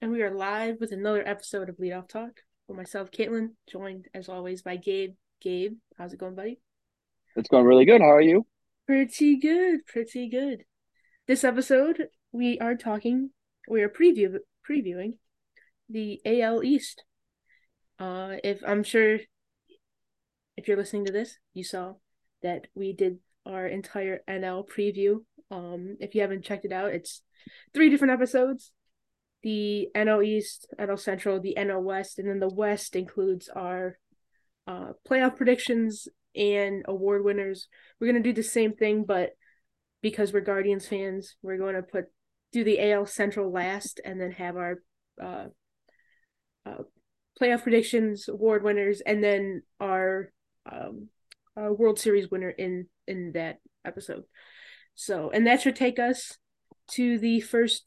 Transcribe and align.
and 0.00 0.12
we 0.12 0.22
are 0.22 0.30
live 0.30 0.76
with 0.78 0.92
another 0.92 1.26
episode 1.26 1.68
of 1.68 1.80
Lead 1.80 1.92
Off 1.92 2.06
Talk 2.06 2.42
with 2.68 2.76
myself, 2.76 3.10
Katelin, 3.10 3.48
joined 3.68 4.06
as 4.14 4.28
always 4.28 4.62
by 4.62 4.76
Gabe. 4.76 5.14
Gabe, 5.40 5.74
how's 5.96 6.12
it 6.12 6.20
going, 6.20 6.36
buddy? 6.36 6.60
It's 7.34 7.48
going 7.48 7.64
really 7.64 7.84
good. 7.84 8.00
How 8.00 8.12
are 8.12 8.20
you? 8.20 8.46
Pretty 8.86 9.38
good, 9.38 9.84
pretty 9.86 10.28
good. 10.28 10.64
This 11.26 11.42
episode, 11.42 12.06
we 12.30 12.60
are 12.60 12.76
talking, 12.76 13.30
we 13.68 13.82
are 13.82 13.88
preview 13.88 14.38
previewing 14.68 15.14
the 15.88 16.20
AL 16.24 16.62
East. 16.62 17.02
Uh, 17.98 18.36
if 18.44 18.60
I'm 18.64 18.84
sure, 18.84 19.18
if 20.56 20.68
you're 20.68 20.76
listening 20.76 21.06
to 21.06 21.12
this, 21.12 21.38
you 21.54 21.64
saw 21.64 21.94
that 22.44 22.68
we 22.76 22.92
did 22.92 23.18
our 23.44 23.66
entire 23.66 24.20
NL 24.28 24.64
preview. 24.68 25.24
Um, 25.50 25.96
if 25.98 26.14
you 26.14 26.20
haven't 26.20 26.44
checked 26.44 26.66
it 26.66 26.72
out, 26.72 26.94
it's 26.94 27.22
three 27.74 27.90
different 27.90 28.12
episodes 28.12 28.70
the 29.42 29.88
NL 29.94 30.24
East, 30.24 30.66
NL 30.78 30.98
Central, 30.98 31.40
the 31.40 31.56
NL 31.58 31.82
West, 31.82 32.18
and 32.18 32.28
then 32.28 32.40
the 32.40 32.48
West 32.48 32.96
includes 32.96 33.48
our 33.48 33.98
uh, 34.66 34.92
playoff 35.08 35.36
predictions 35.36 36.08
and 36.34 36.84
award 36.86 37.24
winners. 37.24 37.68
We're 38.00 38.08
gonna 38.08 38.20
do 38.20 38.32
the 38.32 38.42
same 38.42 38.74
thing, 38.74 39.04
but 39.04 39.32
because 40.02 40.32
we're 40.32 40.40
Guardians 40.40 40.86
fans, 40.86 41.36
we're 41.42 41.58
going 41.58 41.74
to 41.74 41.82
put 41.82 42.06
do 42.52 42.64
the 42.64 42.92
AL 42.92 43.06
Central 43.06 43.52
last, 43.52 44.00
and 44.04 44.20
then 44.20 44.32
have 44.32 44.56
our 44.56 44.82
uh, 45.22 45.46
uh, 46.64 46.82
playoff 47.40 47.62
predictions, 47.62 48.28
award 48.28 48.62
winners, 48.62 49.02
and 49.04 49.22
then 49.22 49.62
our, 49.80 50.32
um, 50.70 51.08
our 51.56 51.72
World 51.72 51.98
Series 51.98 52.30
winner 52.30 52.50
in 52.50 52.86
in 53.06 53.32
that 53.32 53.58
episode. 53.84 54.24
So, 54.94 55.30
and 55.30 55.46
that 55.46 55.60
should 55.60 55.76
take 55.76 55.98
us 55.98 56.38
to 56.92 57.18
the 57.18 57.40
first 57.40 57.84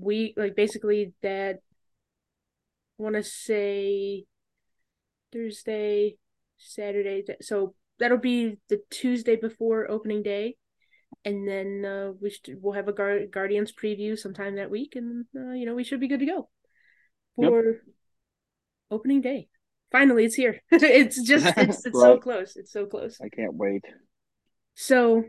week, 0.00 0.34
like 0.36 0.56
basically 0.56 1.12
that. 1.22 1.58
Want 2.98 3.16
to 3.16 3.22
say 3.24 4.26
Thursday, 5.32 6.16
Saturday. 6.58 7.24
So 7.40 7.74
that'll 7.98 8.18
be 8.18 8.58
the 8.68 8.80
Tuesday 8.90 9.36
before 9.36 9.90
opening 9.90 10.22
day, 10.22 10.56
and 11.24 11.48
then 11.48 11.84
uh, 11.84 12.12
we 12.20 12.30
should, 12.30 12.58
we'll 12.60 12.74
have 12.74 12.88
a 12.88 12.92
Gar- 12.92 13.26
Guardians 13.26 13.72
preview 13.72 14.16
sometime 14.18 14.56
that 14.56 14.70
week, 14.70 14.94
and 14.94 15.24
uh, 15.36 15.52
you 15.52 15.66
know 15.66 15.74
we 15.74 15.84
should 15.84 16.00
be 16.00 16.08
good 16.08 16.20
to 16.20 16.26
go 16.26 16.48
for 17.36 17.64
yep. 17.64 17.74
opening 18.90 19.20
day. 19.20 19.48
Finally, 19.90 20.24
it's 20.24 20.34
here. 20.34 20.62
it's 20.70 21.22
just 21.22 21.46
it's, 21.56 21.86
it's 21.86 21.96
right. 21.96 22.02
so 22.02 22.18
close. 22.18 22.56
It's 22.56 22.72
so 22.72 22.86
close. 22.86 23.18
I 23.20 23.28
can't 23.28 23.54
wait. 23.54 23.84
So 24.74 25.24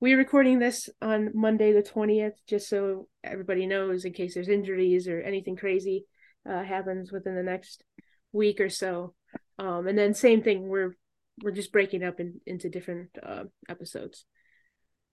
we're 0.00 0.16
recording 0.16 0.58
this 0.58 0.88
on 1.02 1.30
Monday 1.34 1.72
the 1.72 1.82
20th, 1.82 2.32
just 2.48 2.68
so 2.68 3.06
everybody 3.22 3.66
knows 3.66 4.04
in 4.04 4.12
case 4.12 4.34
there's 4.34 4.48
injuries 4.48 5.06
or 5.06 5.20
anything 5.20 5.56
crazy 5.56 6.06
uh, 6.48 6.62
happens 6.62 7.12
within 7.12 7.34
the 7.34 7.42
next 7.42 7.84
week 8.32 8.60
or 8.60 8.70
so. 8.70 9.14
Um, 9.58 9.86
and 9.86 9.98
then 9.98 10.14
same 10.14 10.42
thing, 10.42 10.68
we're 10.68 10.96
we're 11.42 11.50
just 11.50 11.72
breaking 11.72 12.02
up 12.02 12.18
in, 12.18 12.40
into 12.46 12.68
different 12.68 13.10
uh, 13.22 13.44
episodes. 13.68 14.24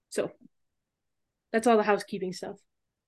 So 0.10 0.32
that's 1.52 1.68
all 1.68 1.78
the 1.78 1.84
housekeeping 1.84 2.34
stuff. 2.34 2.56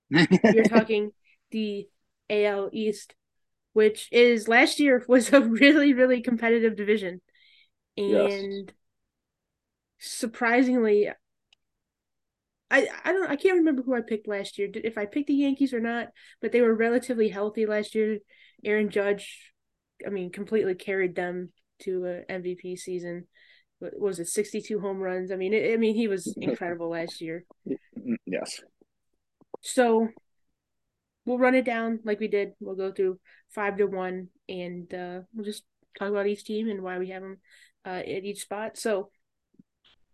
You're 0.09 0.63
talking 0.69 1.11
the 1.51 1.87
AL 2.29 2.69
East, 2.73 3.15
which 3.71 4.09
is 4.11 4.49
last 4.49 4.81
year 4.81 5.03
was 5.07 5.31
a 5.31 5.39
really 5.39 5.93
really 5.93 6.21
competitive 6.21 6.75
division, 6.75 7.21
and 7.95 8.65
yes. 8.65 8.75
surprisingly, 9.99 11.09
I 12.71 12.87
I 13.03 13.11
don't 13.11 13.29
I 13.29 13.35
can't 13.35 13.57
remember 13.57 13.81
who 13.81 13.95
I 13.95 14.01
picked 14.01 14.27
last 14.27 14.57
year. 14.57 14.69
If 14.73 14.97
I 14.97 15.05
picked 15.05 15.27
the 15.27 15.33
Yankees 15.33 15.73
or 15.73 15.79
not, 15.79 16.09
but 16.41 16.51
they 16.51 16.61
were 16.61 16.73
relatively 16.73 17.29
healthy 17.29 17.65
last 17.65 17.95
year. 17.95 18.19
Aaron 18.63 18.89
Judge, 18.89 19.53
I 20.05 20.09
mean, 20.09 20.31
completely 20.31 20.75
carried 20.75 21.15
them 21.15 21.51
to 21.83 22.05
an 22.05 22.43
MVP 22.43 22.77
season. 22.77 23.27
What 23.79 23.97
was 23.99 24.19
it, 24.19 24.27
sixty 24.27 24.61
two 24.61 24.79
home 24.79 24.99
runs? 24.99 25.31
I 25.31 25.35
mean, 25.35 25.53
it, 25.53 25.73
I 25.73 25.77
mean, 25.77 25.95
he 25.95 26.07
was 26.07 26.33
incredible 26.41 26.89
last 26.89 27.21
year. 27.21 27.45
Yes. 28.25 28.61
So 29.61 30.09
we'll 31.25 31.37
run 31.37 31.55
it 31.55 31.65
down 31.65 31.99
like 32.03 32.19
we 32.19 32.27
did. 32.27 32.53
We'll 32.59 32.75
go 32.75 32.91
through 32.91 33.19
five 33.49 33.77
to 33.77 33.85
one, 33.85 34.29
and 34.47 34.93
uh, 34.93 35.21
we'll 35.33 35.45
just 35.45 35.63
talk 35.97 36.09
about 36.09 36.27
each 36.27 36.43
team 36.43 36.69
and 36.69 36.81
why 36.81 36.99
we 36.99 37.09
have 37.09 37.21
them 37.21 37.37
uh, 37.85 37.89
at 37.89 38.23
each 38.25 38.41
spot. 38.41 38.77
So, 38.77 39.09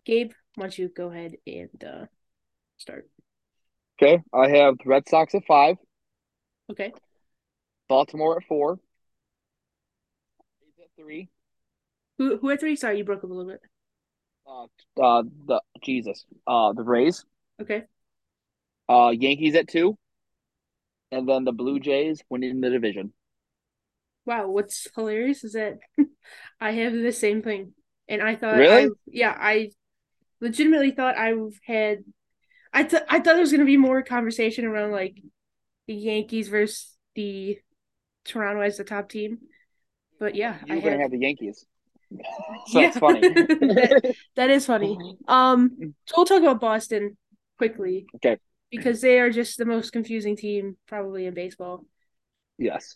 Gabe, 0.05 0.31
why 0.55 0.63
don't 0.63 0.77
you 0.77 0.89
go 0.89 1.11
ahead 1.11 1.35
and 1.45 1.83
uh, 1.83 2.05
start. 2.77 3.07
Okay, 4.01 4.21
I 4.33 4.49
have 4.49 4.75
Red 4.85 5.07
Sox 5.07 5.33
at 5.35 5.45
five. 5.45 5.77
Okay. 6.71 6.91
Baltimore 7.87 8.37
at 8.37 8.43
four. 8.47 8.79
at 10.79 10.89
three. 10.99 11.29
Who 12.17 12.37
who 12.37 12.49
at 12.49 12.59
three? 12.59 12.75
Sorry, 12.75 12.97
you 12.97 13.03
broke 13.03 13.23
up 13.23 13.29
a 13.29 13.33
little 13.33 13.51
bit. 13.51 13.61
Uh, 14.47 14.65
uh 15.01 15.23
the 15.47 15.61
Jesus. 15.83 16.25
Uh 16.45 16.73
the 16.73 16.83
Rays. 16.83 17.25
Okay. 17.61 17.83
Uh 18.89 19.11
Yankees 19.13 19.55
at 19.55 19.67
two. 19.67 19.97
And 21.11 21.29
then 21.29 21.43
the 21.45 21.51
Blue 21.51 21.79
Jays 21.79 22.21
winning 22.29 22.61
the 22.61 22.69
division. 22.69 23.13
Wow, 24.25 24.49
what's 24.49 24.87
hilarious 24.95 25.43
is 25.43 25.53
that 25.53 25.77
I 26.59 26.71
have 26.71 26.93
the 26.93 27.11
same 27.11 27.41
thing. 27.41 27.73
And 28.09 28.21
I 28.21 28.35
thought 28.35 28.57
Really? 28.57 28.85
I, 28.85 28.89
yeah, 29.07 29.35
I 29.37 29.69
legitimately 30.41 30.91
thought 30.91 31.17
I 31.17 31.33
had 31.65 32.03
I 32.75 32.83
th- 32.83 33.03
I 33.07 33.17
thought 33.19 33.33
there 33.33 33.39
was 33.39 33.53
gonna 33.53 33.63
be 33.63 33.77
more 33.77 34.03
conversation 34.03 34.65
around 34.65 34.91
like 34.91 35.15
the 35.87 35.93
Yankees 35.93 36.49
versus 36.49 36.93
the 37.15 37.57
Toronto 38.25 38.61
as 38.61 38.77
the 38.77 38.83
top 38.83 39.07
team, 39.07 39.37
but 40.19 40.35
yeah, 40.35 40.57
you're 40.65 40.77
I 40.77 40.79
gonna 40.81 40.91
have... 40.91 41.01
have 41.03 41.11
the 41.11 41.19
Yankees. 41.19 41.65
so 42.67 42.79
yeah. 42.79 42.87
it's 42.87 42.99
funny. 42.99 43.21
that, 44.35 44.49
is 44.49 44.65
funny. 44.65 44.97
Um, 45.27 45.95
so 46.05 46.13
we'll 46.17 46.25
talk 46.25 46.41
about 46.41 46.59
Boston 46.59 47.17
quickly. 47.57 48.07
Okay. 48.17 48.37
Because 48.69 48.99
they 48.99 49.19
are 49.19 49.29
just 49.29 49.57
the 49.57 49.65
most 49.65 49.91
confusing 49.91 50.35
team 50.35 50.75
probably 50.85 51.25
in 51.25 51.33
baseball. 51.33 51.85
Yes. 52.57 52.95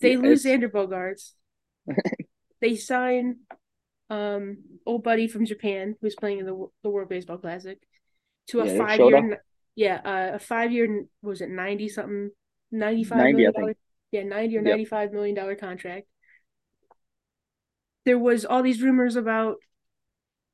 They 0.00 0.16
lose. 0.16 0.44
Xander 0.44 0.70
Bogaerts. 0.70 1.32
they 2.60 2.74
sign 2.74 3.36
um 4.08 4.58
old 4.84 5.04
buddy 5.04 5.28
from 5.28 5.46
Japan 5.46 5.94
who's 6.00 6.16
playing 6.16 6.40
in 6.40 6.46
the 6.46 6.66
the 6.82 6.90
World 6.90 7.08
Baseball 7.08 7.38
Classic 7.38 7.78
to 8.50 8.60
a 8.60 8.66
yeah, 8.66 8.78
five 8.78 9.00
year 9.00 9.42
yeah 9.76 10.00
uh, 10.04 10.36
a 10.36 10.38
five 10.38 10.72
year 10.72 11.04
was 11.22 11.40
it 11.40 11.50
90 11.50 11.88
something 11.88 12.30
95 12.72 13.16
90, 13.16 13.32
million 13.32 13.74
yeah 14.12 14.22
90 14.22 14.56
or 14.56 14.60
yep. 14.60 14.70
95 14.70 15.12
million 15.12 15.34
dollar 15.34 15.54
contract. 15.54 16.06
There 18.04 18.18
was 18.18 18.44
all 18.44 18.62
these 18.62 18.82
rumors 18.82 19.16
about 19.16 19.56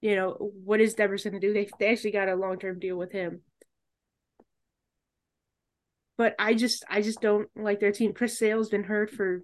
you 0.00 0.14
know 0.14 0.52
what 0.64 0.80
is 0.80 0.94
Devers 0.94 1.24
going 1.24 1.34
to 1.34 1.40
do? 1.40 1.52
They, 1.52 1.68
they 1.78 1.90
actually 1.90 2.12
got 2.12 2.28
a 2.28 2.36
long-term 2.36 2.78
deal 2.78 2.96
with 2.96 3.12
him. 3.12 3.40
But 6.18 6.34
I 6.38 6.54
just 6.54 6.84
I 6.88 7.02
just 7.02 7.20
don't 7.20 7.48
like 7.56 7.80
their 7.80 7.92
team. 7.92 8.12
Chris 8.12 8.38
Sale's 8.38 8.68
been 8.68 8.84
hurt 8.84 9.10
for 9.10 9.42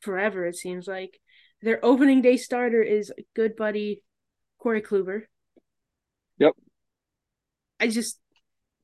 forever 0.00 0.46
it 0.46 0.56
seems 0.56 0.86
like. 0.86 1.18
Their 1.62 1.84
opening 1.84 2.22
day 2.22 2.36
starter 2.36 2.82
is 2.82 3.12
good 3.34 3.56
buddy 3.56 4.02
Corey 4.58 4.82
Kluber. 4.82 5.22
I 7.80 7.88
just 7.88 8.18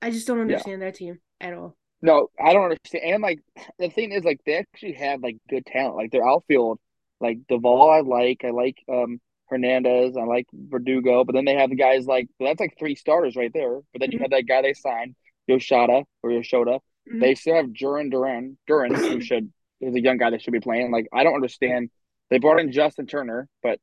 I 0.00 0.10
just 0.10 0.26
don't 0.26 0.40
understand 0.40 0.80
yeah. 0.80 0.86
that 0.86 0.94
team 0.96 1.18
at 1.40 1.54
all. 1.54 1.76
No, 2.02 2.28
I 2.38 2.52
don't 2.52 2.64
understand. 2.64 3.04
And 3.04 3.22
like 3.22 3.40
the 3.78 3.88
thing 3.88 4.12
is, 4.12 4.24
like 4.24 4.40
they 4.44 4.56
actually 4.56 4.92
have 4.92 5.22
like 5.22 5.38
good 5.48 5.64
talent. 5.64 5.96
Like 5.96 6.10
their 6.10 6.26
outfield, 6.26 6.78
like 7.20 7.38
Duvall, 7.48 7.90
I 7.90 8.00
like. 8.00 8.44
I 8.44 8.50
like 8.50 8.76
um 8.92 9.20
Hernandez. 9.46 10.16
I 10.16 10.24
like 10.24 10.46
Verdugo. 10.52 11.24
But 11.24 11.34
then 11.34 11.44
they 11.44 11.54
have 11.54 11.70
the 11.70 11.76
guys 11.76 12.06
like 12.06 12.28
that's 12.38 12.60
like 12.60 12.76
three 12.78 12.94
starters 12.94 13.36
right 13.36 13.52
there. 13.52 13.80
But 13.92 14.00
then 14.00 14.10
mm-hmm. 14.10 14.18
you 14.18 14.18
have 14.20 14.30
that 14.30 14.46
guy 14.46 14.62
they 14.62 14.74
signed, 14.74 15.14
Yoshida 15.46 16.04
or 16.22 16.30
Yoshida. 16.30 16.80
Mm-hmm. 17.08 17.20
They 17.20 17.34
still 17.34 17.54
have 17.54 17.72
Duran 17.72 18.10
Duran 18.10 18.58
Duran 18.66 18.94
who 18.94 19.20
should 19.22 19.50
is 19.80 19.94
a 19.94 20.00
young 20.00 20.18
guy 20.18 20.30
that 20.30 20.42
should 20.42 20.52
be 20.52 20.60
playing. 20.60 20.90
Like 20.90 21.08
I 21.12 21.24
don't 21.24 21.34
understand. 21.34 21.90
They 22.30 22.38
brought 22.38 22.60
in 22.60 22.72
Justin 22.72 23.06
Turner, 23.06 23.48
but 23.62 23.78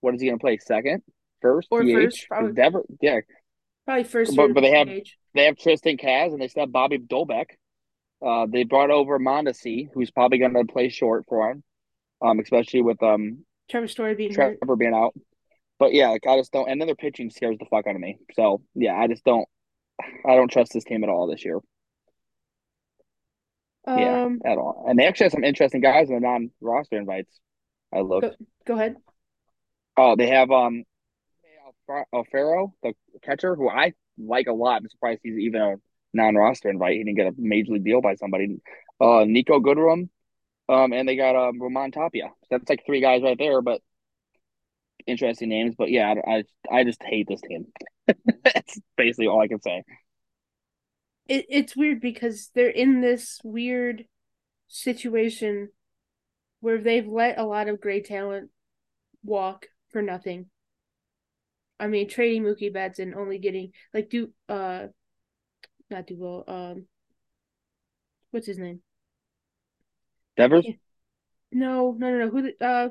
what 0.00 0.14
is 0.14 0.20
he 0.20 0.28
gonna 0.28 0.38
play? 0.38 0.58
Second, 0.58 1.02
first, 1.40 1.68
or 1.70 1.82
DH? 1.82 1.92
first, 1.92 2.28
probably. 2.28 2.52
Never, 2.52 2.82
yeah. 3.00 3.20
Probably 3.84 4.04
first. 4.04 4.36
But, 4.36 4.54
but 4.54 4.60
they 4.60 4.70
have 4.70 4.88
age. 4.88 5.18
they 5.34 5.44
have 5.46 5.56
Triston 5.56 6.00
Casas 6.00 6.32
and 6.32 6.40
they 6.42 6.48
still 6.48 6.62
have 6.62 6.72
Bobby 6.72 6.98
Dalbec. 6.98 7.46
Uh, 8.24 8.46
they 8.50 8.62
brought 8.62 8.90
over 8.90 9.18
Mondesi, 9.18 9.88
who's 9.92 10.10
probably 10.10 10.38
going 10.38 10.54
to 10.54 10.64
play 10.64 10.88
short 10.88 11.24
for 11.28 11.50
him, 11.50 11.64
um, 12.24 12.38
especially 12.38 12.82
with 12.82 13.02
um 13.02 13.44
Trevor 13.68 13.88
Story 13.88 14.14
being 14.14 14.32
Trevor 14.32 14.56
hurt. 14.66 14.78
being 14.78 14.94
out. 14.94 15.14
But 15.78 15.92
yeah, 15.92 16.10
like 16.10 16.26
I 16.26 16.36
just 16.38 16.52
don't. 16.52 16.70
And 16.70 16.80
then 16.80 16.86
their 16.86 16.94
pitching 16.94 17.30
scares 17.30 17.58
the 17.58 17.66
fuck 17.68 17.86
out 17.86 17.96
of 17.96 18.00
me. 18.00 18.18
So 18.34 18.62
yeah, 18.74 18.94
I 18.94 19.08
just 19.08 19.24
don't. 19.24 19.48
I 20.00 20.36
don't 20.36 20.50
trust 20.50 20.72
this 20.72 20.84
team 20.84 21.02
at 21.02 21.10
all 21.10 21.26
this 21.26 21.44
year. 21.44 21.58
Um, 23.84 23.98
yeah, 23.98 24.28
at 24.44 24.58
all. 24.58 24.84
And 24.88 24.96
they 24.98 25.06
actually 25.06 25.24
have 25.24 25.32
some 25.32 25.44
interesting 25.44 25.80
guys 25.80 26.08
in 26.08 26.14
the 26.14 26.20
non-roster 26.20 26.96
invites. 26.96 27.40
I 27.92 28.00
looked. 28.00 28.38
Go, 28.38 28.46
go 28.66 28.74
ahead. 28.74 28.96
Oh, 29.96 30.14
they 30.16 30.28
have 30.28 30.50
um 30.52 30.84
Alfaro, 31.88 32.72
the 32.82 32.94
catcher, 33.22 33.54
who 33.54 33.68
I 33.68 33.92
like 34.18 34.46
a 34.46 34.52
lot. 34.52 34.82
I'm 34.82 34.88
surprised 34.88 35.20
he's 35.22 35.38
even 35.38 35.60
a 35.60 35.76
non-roster 36.14 36.70
invite. 36.70 36.96
He 36.96 37.04
didn't 37.04 37.16
get 37.16 37.26
a 37.26 37.34
major 37.36 37.72
league 37.72 37.84
deal 37.84 38.00
by 38.00 38.14
somebody. 38.14 38.60
uh, 39.00 39.24
Niko 39.24 39.60
Goodrum, 39.60 40.08
um, 40.68 40.92
and 40.92 41.08
they 41.08 41.16
got 41.16 41.36
um, 41.36 41.60
Raimel 41.60 41.92
Tapia. 41.92 42.30
That's 42.50 42.68
like 42.68 42.84
three 42.86 43.00
guys 43.00 43.22
right 43.22 43.38
there, 43.38 43.60
but 43.62 43.80
interesting 45.06 45.48
names. 45.48 45.74
But 45.76 45.90
yeah, 45.90 46.14
I 46.26 46.44
I, 46.70 46.78
I 46.78 46.84
just 46.84 47.02
hate 47.02 47.28
this 47.28 47.40
team. 47.40 47.66
That's 48.44 48.78
basically 48.96 49.26
all 49.26 49.40
I 49.40 49.48
can 49.48 49.60
say. 49.60 49.82
It 51.28 51.46
it's 51.48 51.76
weird 51.76 52.00
because 52.00 52.50
they're 52.54 52.68
in 52.68 53.00
this 53.00 53.40
weird 53.44 54.04
situation 54.68 55.70
where 56.60 56.78
they've 56.78 57.06
let 57.06 57.38
a 57.38 57.44
lot 57.44 57.68
of 57.68 57.80
great 57.80 58.06
talent 58.06 58.50
walk 59.24 59.66
for 59.90 60.02
nothing. 60.02 60.46
I 61.82 61.88
mean, 61.88 62.08
trading 62.08 62.44
Mookie 62.44 62.72
Betts 62.72 63.00
and 63.00 63.12
only 63.12 63.38
getting 63.38 63.72
like 63.92 64.08
do 64.08 64.30
uh, 64.48 64.86
not 65.90 66.06
Duvall. 66.06 66.44
Um, 66.46 66.86
what's 68.30 68.46
his 68.46 68.58
name? 68.58 68.82
Devers. 70.36 70.64
No, 71.50 71.96
no, 71.98 72.10
no, 72.10 72.18
no. 72.18 72.30
Who? 72.30 72.42
The, 72.42 72.64
uh, 72.64 72.88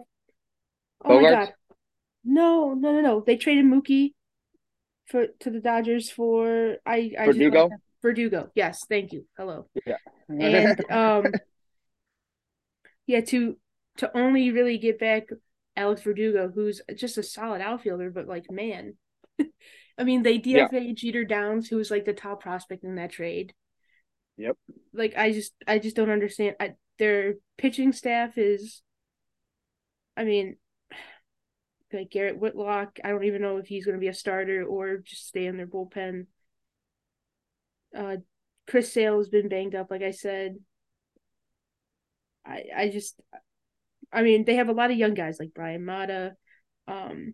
oh 1.06 1.10
Bogaerts? 1.10 1.22
my 1.22 1.32
god. 1.32 1.54
No, 2.26 2.74
no, 2.74 2.92
no, 2.92 3.00
no. 3.00 3.24
They 3.26 3.38
traded 3.38 3.64
Mookie 3.64 4.14
for 5.08 5.28
to 5.40 5.50
the 5.50 5.62
Dodgers 5.62 6.12
for 6.12 6.76
I 6.86 7.14
I 7.18 7.26
Verdugo? 7.28 7.70
Verdugo. 8.02 8.52
Yes, 8.56 8.86
thank 8.90 9.14
you. 9.14 9.26
Hello. 9.38 9.68
Yeah. 9.86 9.96
And 10.28 10.84
um 10.92 11.32
yeah, 13.08 13.22
to 13.22 13.56
to 13.98 14.18
only 14.18 14.52
really 14.52 14.78
get 14.78 15.00
back 15.00 15.30
Alex 15.76 16.02
Verdugo, 16.02 16.52
who's 16.54 16.82
just 16.96 17.18
a 17.18 17.24
solid 17.24 17.62
outfielder, 17.62 18.10
but 18.12 18.28
like 18.28 18.50
man. 18.52 18.96
I 19.98 20.04
mean, 20.04 20.24
they 20.24 20.38
Yeah. 20.44 20.68
DFA 20.68 20.94
Jeter 20.94 21.26
Downs, 21.26 21.68
who 21.68 21.78
was 21.78 21.92
like 21.92 22.06
the 22.06 22.14
top 22.14 22.42
prospect 22.42 22.84
in 22.84 22.96
that 22.96 23.12
trade. 23.12 23.54
Yep. 24.38 24.58
Like 24.94 25.16
I 25.18 25.32
just 25.32 25.54
I 25.68 25.80
just 25.80 25.96
don't 25.96 26.10
understand. 26.10 26.56
I, 26.60 26.74
their 27.00 27.36
pitching 27.58 27.92
staff 27.94 28.38
is 28.38 28.82
I 30.18 30.24
mean 30.24 30.58
like 31.94 32.10
Garrett 32.10 32.40
Whitlock, 32.40 33.00
I 33.04 33.10
don't 33.10 33.26
even 33.26 33.42
know 33.42 33.58
if 33.58 33.68
he's 33.68 33.86
going 33.86 33.98
to 33.98 34.02
be 34.02 34.08
a 34.08 34.14
starter 34.14 34.64
or 34.64 34.98
just 34.98 35.28
stay 35.28 35.46
in 35.46 35.58
their 35.58 35.68
bullpen. 35.68 36.28
Uh, 37.96 38.18
Chris 38.68 38.94
Sale 38.94 39.18
has 39.18 39.30
been 39.30 39.50
banged 39.50 39.76
up, 39.76 39.92
like 39.92 40.02
I 40.04 40.12
said. 40.12 40.58
I 42.46 42.64
I 42.76 42.90
just, 42.90 43.20
I 44.12 44.22
mean, 44.24 44.46
they 44.46 44.56
have 44.56 44.70
a 44.70 44.74
lot 44.74 44.92
of 44.92 44.98
young 44.98 45.14
guys 45.14 45.38
like 45.40 45.54
Bryan 45.54 45.86
Mata, 45.86 46.34
um, 46.88 47.34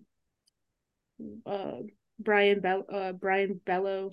uh, 1.45 1.77
Brian 2.19 2.59
Bell, 2.61 2.83
uh, 2.91 3.11
Brayan 3.13 3.59
Bello, 3.65 4.11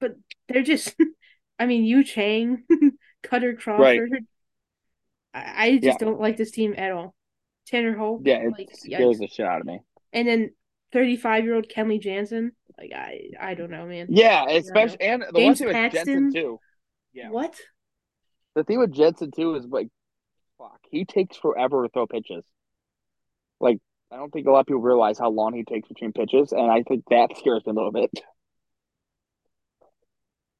but 0.00 0.12
they're 0.48 0.62
just, 0.62 0.94
I 1.58 1.66
mean, 1.66 1.84
Yu 1.84 2.04
Chang, 2.04 2.64
Kutter 3.22 3.54
Crawford. 3.58 4.10
I, 5.34 5.66
I 5.66 5.78
just 5.78 5.84
Yeah. 5.84 5.96
don't 5.98 6.20
like 6.20 6.36
this 6.36 6.50
team 6.50 6.74
at 6.76 6.90
all. 6.92 7.14
Tanner 7.66 7.96
Houck, 7.96 8.22
yeah, 8.24 8.38
it 8.38 8.52
like, 8.52 8.68
scares 8.72 9.16
yikes. 9.16 9.18
the 9.20 9.28
shit 9.28 9.46
out 9.46 9.60
of 9.60 9.66
me. 9.66 9.80
and 10.12 10.26
then 10.26 10.50
35 10.92 11.44
year 11.44 11.54
old 11.54 11.68
Kenley 11.68 12.00
Jansen. 12.00 12.52
Like 12.78 12.92
I, 12.94 13.30
I 13.40 13.54
don't 13.54 13.70
know, 13.70 13.86
man. 13.86 14.06
Yeah, 14.10 14.46
especially 14.48 15.00
and 15.02 15.22
the 15.22 15.32
James 15.38 15.60
one 15.60 15.72
thing 15.72 15.82
with? 15.82 15.92
Jansen 15.92 16.32
too. 16.32 16.58
Yeah. 17.12 17.30
What? 17.30 17.54
The 18.56 18.64
thing 18.64 18.78
with 18.80 18.92
Jansen 18.92 19.30
too 19.30 19.54
is 19.54 19.66
like, 19.66 19.88
fuck, 20.60 20.80
he 20.90 21.04
takes 21.04 21.36
forever 21.36 21.82
to 21.82 21.88
throw 21.88 22.06
pitches. 22.06 22.44
Like, 23.60 23.78
I 24.12 24.16
don't 24.16 24.32
think 24.32 24.46
a 24.46 24.50
lot 24.50 24.60
of 24.60 24.66
people 24.66 24.82
realize 24.82 25.18
how 25.18 25.30
long 25.30 25.54
he 25.54 25.64
takes 25.64 25.88
between 25.88 26.12
pitches, 26.12 26.52
and 26.52 26.70
I 26.70 26.82
think 26.82 27.04
that 27.10 27.30
scares 27.38 27.64
me 27.66 27.72
a 27.72 27.74
little 27.74 27.92
bit. 27.92 28.10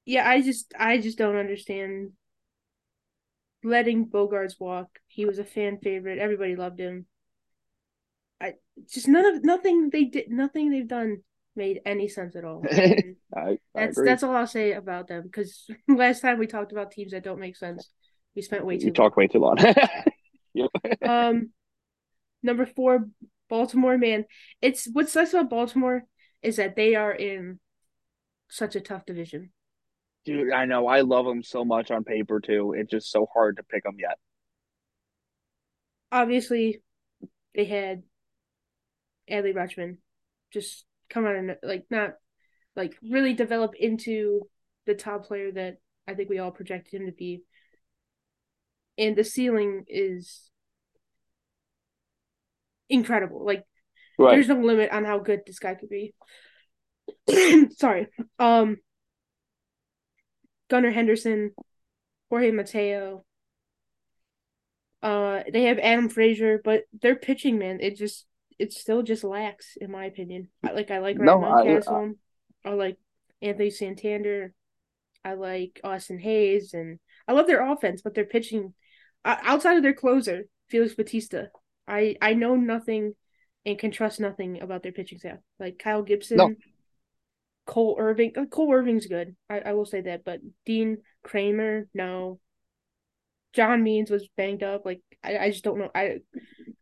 Yeah, 0.06 0.28
I 0.28 0.40
just, 0.40 0.72
I 0.78 0.98
just 0.98 1.18
don't 1.18 1.36
understand 1.36 2.12
letting 3.62 4.06
Bogaerts 4.06 4.58
walk. 4.58 4.88
He 5.08 5.24
was 5.24 5.38
a 5.38 5.44
fan 5.44 5.78
favorite. 5.78 6.18
Everybody 6.18 6.56
loved 6.56 6.80
him. 6.80 7.06
I 8.40 8.54
just 8.90 9.06
none 9.06 9.26
of 9.26 9.44
nothing 9.44 9.90
they 9.90 10.04
did, 10.04 10.30
nothing 10.30 10.70
they've 10.70 10.88
done 10.88 11.18
made 11.54 11.80
any 11.84 12.08
sense 12.08 12.36
at 12.36 12.44
all. 12.44 12.62
I, 12.72 13.14
I 13.36 13.58
that's 13.74 13.98
agree. 13.98 14.08
that's 14.08 14.22
all 14.22 14.34
I'll 14.34 14.46
say 14.46 14.72
about 14.72 15.08
them. 15.08 15.22
Because 15.24 15.68
last 15.88 16.22
time 16.22 16.38
we 16.38 16.46
talked 16.46 16.72
about 16.72 16.90
teams 16.90 17.12
that 17.12 17.22
don't 17.24 17.40
make 17.40 17.56
sense, 17.56 17.88
we 18.34 18.42
spent 18.42 18.64
way 18.64 18.78
too. 18.78 18.86
you 18.86 18.92
talk 18.92 19.16
way 19.16 19.26
too 19.26 19.38
long. 19.38 19.58
Yep. 20.52 20.70
Um, 21.06 21.50
number 22.42 22.66
four, 22.66 23.08
Baltimore. 23.48 23.96
Man, 23.96 24.24
it's 24.60 24.88
what's 24.92 25.14
nice 25.14 25.32
about 25.32 25.48
Baltimore 25.48 26.04
is 26.42 26.56
that 26.56 26.74
they 26.74 26.96
are 26.96 27.12
in 27.12 27.60
such 28.48 28.74
a 28.74 28.80
tough 28.80 29.06
division. 29.06 29.52
Dude, 30.24 30.52
I 30.52 30.64
know. 30.64 30.88
I 30.88 31.02
love 31.02 31.24
them 31.24 31.42
so 31.44 31.64
much 31.64 31.90
on 31.92 32.02
paper 32.02 32.40
too. 32.40 32.74
It's 32.76 32.90
just 32.90 33.12
so 33.12 33.28
hard 33.32 33.58
to 33.58 33.62
pick 33.62 33.84
them 33.84 33.94
yet. 33.98 34.18
Obviously, 36.12 36.82
they 37.54 37.64
had 37.64 38.02
Adley 39.30 39.54
Rutschman 39.54 39.98
just 40.52 40.84
come 41.08 41.26
out 41.26 41.36
and 41.36 41.56
like 41.62 41.86
not 41.90 42.14
like 42.74 42.96
really 43.08 43.34
develop 43.34 43.74
into 43.78 44.48
the 44.86 44.94
top 44.94 45.26
player 45.26 45.52
that 45.52 45.76
I 46.08 46.14
think 46.14 46.28
we 46.28 46.40
all 46.40 46.50
projected 46.50 47.00
him 47.00 47.06
to 47.06 47.12
be. 47.12 47.44
And 49.00 49.16
the 49.16 49.24
ceiling 49.24 49.84
is 49.88 50.48
incredible. 52.88 53.44
Like 53.44 53.64
Right. 54.18 54.32
there's 54.34 54.48
no 54.48 54.56
limit 54.60 54.90
on 54.92 55.04
how 55.04 55.18
good 55.18 55.40
this 55.46 55.58
guy 55.58 55.74
could 55.74 55.88
be. 55.88 56.14
Sorry. 57.76 58.08
Um 58.38 58.76
Gunnar 60.68 60.90
Henderson, 60.90 61.52
Jorge 62.28 62.50
Mateo. 62.50 63.24
Uh 65.02 65.42
they 65.50 65.62
have 65.64 65.78
Adam 65.78 66.08
Frazier, 66.10 66.60
but 66.62 66.82
their 67.00 67.16
pitching, 67.16 67.58
man, 67.58 67.78
it 67.80 67.96
just 67.96 68.26
it 68.58 68.72
still 68.74 69.02
just 69.02 69.24
lacks, 69.24 69.78
in 69.80 69.90
my 69.90 70.04
opinion. 70.04 70.48
I, 70.62 70.72
like 70.72 70.90
I 70.90 70.98
like 70.98 71.16
No, 71.16 71.36
Ryan 71.40 71.54
I- 71.54 71.80
Mountcastle. 71.80 72.14
I, 72.66 72.70
like 72.70 72.98
Anthony 73.40 73.70
Santander. 73.70 74.52
I 75.24 75.32
like 75.34 75.80
Austin 75.84 76.18
Hays, 76.18 76.74
and 76.74 76.98
I 77.26 77.32
love 77.32 77.46
their 77.46 77.66
offense, 77.72 78.02
but 78.02 78.14
their 78.14 78.24
pitching, 78.26 78.66
uh, 78.66 78.70
outside 79.24 79.76
of 79.76 79.82
their 79.82 79.92
closer 79.94 80.44
Felix 80.68 80.94
Bautista, 80.94 81.50
I 81.86 82.16
I 82.22 82.34
know 82.34 82.56
nothing 82.56 83.14
and 83.66 83.78
can 83.78 83.90
trust 83.90 84.20
nothing 84.20 84.60
about 84.62 84.82
their 84.82 84.92
pitching 84.92 85.18
staff. 85.18 85.38
Like 85.58 85.78
Kyle 85.78 86.02
Gibson, 86.02 86.36
No. 86.38 86.54
Cole 87.66 87.96
Irvin. 87.98 88.32
uh, 88.36 88.46
Cole 88.46 88.72
Irvin's 88.72 89.06
good. 89.06 89.36
I, 89.48 89.60
I 89.60 89.72
will 89.74 89.84
say 89.84 90.00
that, 90.02 90.24
but 90.24 90.40
Dean 90.66 90.98
Kremer, 91.22 91.88
no. 91.94 92.40
John 93.52 93.82
Means 93.82 94.10
was 94.10 94.28
banged 94.36 94.62
up. 94.62 94.84
Like 94.86 95.02
I, 95.22 95.38
I 95.38 95.50
just 95.50 95.64
don't 95.64 95.78
know. 95.78 95.90
I 95.94 96.18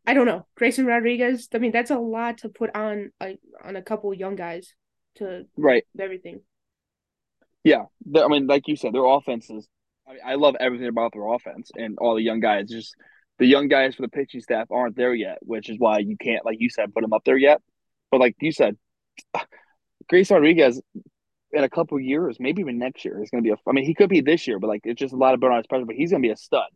I 0.07 0.15
don't 0.15 0.27
know. 0.27 0.47
Grayson 0.55 0.87
Rodriguez. 0.87 1.49
I 1.55 1.59
mean, 1.59 1.73
that's 1.73 1.91
a 1.91 1.99
lot 1.99 2.39
to 2.39 2.49
put 2.51 2.75
on 2.77 3.11
like 3.21 3.41
on 3.65 3.77
a 3.77 3.83
couple 3.83 4.13
young 4.15 4.37
guys 4.37 4.75
to 5.17 5.47
Right. 5.57 5.85
everything. 5.99 6.43
Yeah. 7.65 7.85
I 8.15 8.29
mean, 8.29 8.47
like 8.47 8.69
you 8.69 8.77
said, 8.77 8.93
their 8.95 9.05
offense 9.05 9.51
is. 9.51 9.67
I, 10.09 10.13
mean, 10.13 10.23
I 10.25 10.35
love 10.37 10.57
everything 10.59 10.89
about 10.89 11.13
their 11.13 11.27
offense 11.27 11.71
and 11.77 11.99
all 11.99 12.15
the 12.15 12.23
young 12.23 12.41
guys. 12.41 12.69
Just 12.69 12.95
the 13.39 13.47
young 13.47 13.69
guys 13.69 13.95
for 13.95 14.03
the 14.03 14.09
pitching 14.09 14.41
staff 14.41 14.71
aren't 14.71 14.97
there 14.97 15.15
yet, 15.15 15.39
which 15.43 15.69
is 15.69 15.79
why 15.79 15.99
you 15.99 16.17
can't, 16.17 16.45
like 16.45 16.61
you 16.61 16.71
said, 16.71 16.93
put 16.95 17.03
them 17.03 17.13
up 17.13 17.25
there 17.25 17.37
yet. 17.37 17.61
But 18.11 18.21
like 18.21 18.37
you 18.41 18.53
said, 18.53 18.77
Grace 20.09 20.31
Rodriguez 20.31 20.81
in 21.53 21.65
a 21.65 21.69
couple 21.69 21.99
years, 22.01 22.39
maybe 22.41 22.61
even 22.61 22.79
next 22.79 23.05
year, 23.05 23.23
is 23.23 23.31
going 23.31 23.43
to 23.43 23.47
be 23.47 23.53
a. 23.53 23.57
I 23.69 23.73
mean, 23.73 23.85
he 23.85 23.95
could 23.95 24.09
be 24.09 24.21
this 24.21 24.47
year, 24.47 24.59
but 24.59 24.69
like 24.69 24.83
it's 24.85 24.99
just 24.99 25.15
a 25.15 25.17
lot 25.17 25.35
of 25.35 25.41
burn 25.41 25.53
on 25.53 25.59
his 25.59 25.67
pressure. 25.67 25.85
But 25.85 25.97
he's 25.97 26.11
going 26.11 26.23
to 26.23 26.27
be 26.27 26.33
a 26.33 26.37
stud. 26.37 26.69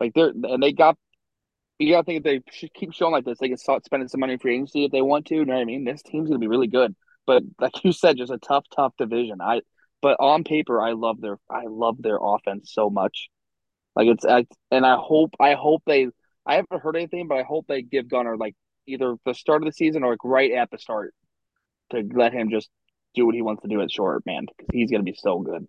Like 0.00 0.12
they're 0.14 0.30
and 0.30 0.62
they 0.62 0.72
got. 0.72 0.96
You 1.78 1.92
got 1.92 2.02
to 2.02 2.04
think 2.04 2.24
if 2.24 2.44
they 2.44 2.68
keep 2.72 2.92
showing 2.92 3.12
like 3.12 3.24
this, 3.24 3.38
they 3.40 3.48
can 3.48 3.56
start 3.56 3.84
spending 3.84 4.08
some 4.08 4.20
money 4.20 4.34
in 4.34 4.38
free 4.38 4.54
agency 4.54 4.84
if 4.84 4.92
they 4.92 5.02
want 5.02 5.26
to. 5.26 5.34
You 5.34 5.44
know 5.44 5.54
what 5.54 5.60
I 5.60 5.64
mean? 5.64 5.84
This 5.84 6.02
team's 6.02 6.28
going 6.28 6.40
to 6.40 6.44
be 6.44 6.46
really 6.46 6.68
good. 6.68 6.94
But 7.26 7.42
like 7.58 7.82
you 7.82 7.92
said, 7.92 8.16
just 8.16 8.30
a 8.30 8.38
tough, 8.38 8.64
tough 8.74 8.92
division. 8.96 9.40
I 9.40 9.62
but 10.04 10.18
on 10.20 10.44
paper, 10.44 10.82
I 10.82 10.92
love 10.92 11.22
their 11.22 11.38
I 11.50 11.62
love 11.66 11.96
their 11.98 12.18
offense 12.20 12.74
so 12.74 12.90
much. 12.90 13.30
Like 13.96 14.06
it's 14.08 14.26
I, 14.26 14.44
and 14.70 14.84
I 14.84 14.98
hope 15.00 15.30
I 15.40 15.54
hope 15.54 15.82
they 15.86 16.08
I 16.44 16.56
haven't 16.56 16.82
heard 16.82 16.94
anything, 16.94 17.26
but 17.26 17.38
I 17.38 17.42
hope 17.42 17.64
they 17.68 17.80
give 17.80 18.10
Gunnar 18.10 18.36
like 18.36 18.54
either 18.86 19.16
the 19.24 19.32
start 19.32 19.62
of 19.62 19.66
the 19.66 19.72
season 19.72 20.04
or 20.04 20.10
like 20.10 20.22
right 20.22 20.52
at 20.52 20.70
the 20.70 20.76
start 20.76 21.14
to 21.92 22.06
let 22.14 22.34
him 22.34 22.50
just 22.50 22.68
do 23.14 23.24
what 23.24 23.34
he 23.34 23.40
wants 23.40 23.62
to 23.62 23.68
do 23.68 23.80
at 23.80 23.90
short 23.90 24.26
man 24.26 24.44
because 24.44 24.68
he's 24.74 24.90
gonna 24.90 25.04
be 25.04 25.16
so 25.16 25.38
good. 25.38 25.66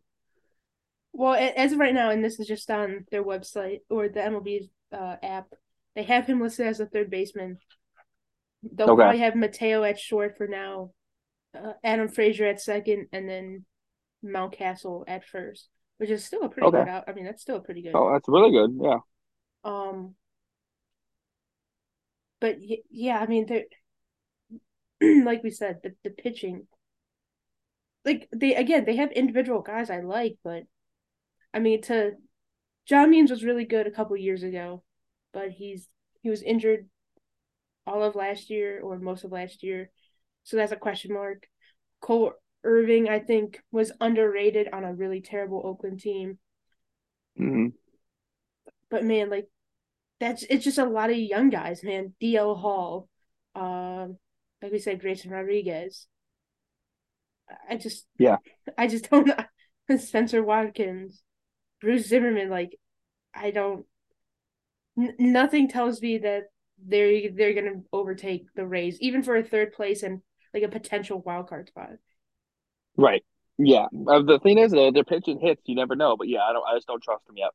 Well, 1.14 1.36
as 1.56 1.72
of 1.72 1.80
right 1.80 1.94
now, 1.94 2.10
and 2.10 2.22
this 2.22 2.38
is 2.38 2.46
just 2.46 2.70
on 2.70 3.06
their 3.12 3.24
website 3.24 3.84
or 3.90 4.10
the 4.10 4.20
MLB 4.20 4.70
uh, 4.92 5.16
app, 5.24 5.48
they 5.96 6.04
have 6.04 6.28
him 6.28 6.42
listed 6.42 6.68
as 6.68 6.82
a 6.82 6.88
third 6.88 7.10
baseman. 7.10 7.58
They'll 8.64 8.90
Okay. 8.90 9.02
probably 9.02 9.20
have 9.20 9.36
Mateo 9.36 9.84
at 9.84 9.98
short 9.98 10.36
for 10.38 10.46
now, 10.46 10.92
uh, 11.58 11.72
Adam 11.86 12.10
Frazier 12.10 12.48
at 12.48 12.60
second, 12.60 13.08
and 13.14 13.30
then 13.30 13.66
Mountcastle 14.26 15.06
at 15.08 15.26
first, 15.26 15.70
which 15.98 16.10
is 16.10 16.26
still 16.26 16.44
a 16.44 16.50
pretty 16.50 16.70
Okay. 16.70 16.86
good 16.86 16.88
out. 16.88 17.06
I 17.08 17.14
mean, 17.14 17.26
that's 17.26 17.42
still 17.42 17.58
a 17.58 17.62
pretty 17.62 17.82
good. 17.82 17.94
Oh, 17.94 18.12
that's 18.12 18.28
really 18.28 18.52
good. 18.52 18.78
Yeah. 18.82 19.00
Um, 19.64 20.16
but 22.40 22.58
yeah, 22.90 23.20
I 23.20 23.28
mean, 23.28 23.48
like 25.26 25.44
we 25.44 25.52
said, 25.52 25.80
the 25.84 25.96
the 26.04 26.10
pitching, 26.10 26.68
like 28.04 28.28
they 28.32 28.56
again, 28.56 28.86
they 28.86 28.96
have 28.98 29.12
individual 29.12 29.62
guys 29.62 29.90
I 29.90 30.02
like, 30.02 30.38
but 30.44 30.64
I 31.54 31.60
mean 31.60 31.82
to 31.84 32.14
John 32.86 33.10
Means 33.12 33.32
was 33.32 33.44
really 33.44 33.66
good 33.66 33.88
a 33.88 33.92
couple 33.92 34.18
years 34.18 34.44
ago, 34.44 34.84
but 35.34 35.52
he's 35.52 35.90
he 36.22 36.30
was 36.30 36.44
injured 36.44 36.90
all 37.88 38.04
of 38.04 38.16
last 38.16 38.50
year 38.50 38.82
or 38.82 38.98
most 39.00 39.24
of 39.24 39.32
last 39.32 39.64
year, 39.64 39.92
so 40.44 40.58
that's 40.58 40.72
a 40.72 40.78
question 40.78 41.14
mark. 41.14 41.48
Cole 42.02 42.34
Irvin, 42.66 43.08
I 43.08 43.20
think, 43.20 43.62
was 43.72 43.92
underrated 44.02 44.68
on 44.74 44.84
a 44.84 44.94
really 44.94 45.22
terrible 45.22 45.62
Oakland 45.64 46.02
team. 46.02 46.40
Mm-hmm. 47.40 47.68
But 48.90 49.06
man, 49.06 49.30
like 49.30 49.48
that's 50.20 50.44
it's 50.50 50.64
just 50.64 50.78
a 50.78 50.86
lot 50.86 51.12
of 51.12 51.18
young 51.18 51.50
guys, 51.50 51.84
man. 51.84 52.14
DL 52.22 52.60
Hall, 52.60 53.08
um, 53.54 54.18
like 54.62 54.72
we 54.72 54.80
said, 54.80 55.00
Grayson 55.00 55.32
Rodriguez. 55.32 56.08
I 57.70 57.78
just 57.78 58.06
yeah, 58.18 58.38
I 58.78 58.88
just 58.88 59.10
don't 59.10 59.28
know. 59.28 59.98
Spencer 59.98 60.42
Watkins, 60.42 61.22
Bruce 61.80 62.08
Zimmermann, 62.08 62.50
like 62.50 62.78
I 63.34 63.52
don't. 63.52 63.86
N- 64.98 65.16
nothing 65.20 65.68
tells 65.68 66.02
me 66.02 66.20
that 66.20 66.46
they're 66.84 67.30
they're 67.32 67.54
gonna 67.54 67.82
overtake 67.94 68.48
the 68.56 68.66
Rays, 68.66 68.98
even 69.02 69.22
for 69.22 69.36
a 69.36 69.44
third 69.44 69.74
place 69.74 70.02
and 70.02 70.22
like 70.54 70.64
a 70.64 70.70
potential 70.70 71.22
wild 71.22 71.50
card 71.50 71.68
spot. 71.68 71.90
Right. 72.98 73.24
Yeah. 73.58 73.86
Uh, 74.08 74.22
the 74.22 74.40
thing 74.40 74.58
is, 74.58 74.72
though, 74.72 74.92
they're 74.92 75.04
pitching 75.04 75.40
hits. 75.40 75.62
You 75.66 75.76
never 75.76 75.96
know. 75.96 76.18
But 76.18 76.28
yeah, 76.28 76.42
I 76.42 76.54
don't. 76.54 76.64
I 76.66 76.76
just 76.76 76.88
don't 76.88 77.04
trust 77.04 77.26
them 77.28 77.38
yet. 77.38 77.52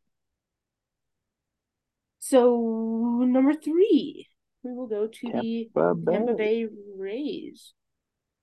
So 2.18 3.22
number 3.24 3.54
three, 3.54 4.28
we 4.62 4.72
will 4.72 4.86
go 4.86 5.06
to 5.06 5.20
Tampa 5.20 5.40
the 5.40 5.70
Bay. 6.04 6.12
Tampa 6.12 6.34
Bay 6.34 6.66
Rays. 6.96 7.72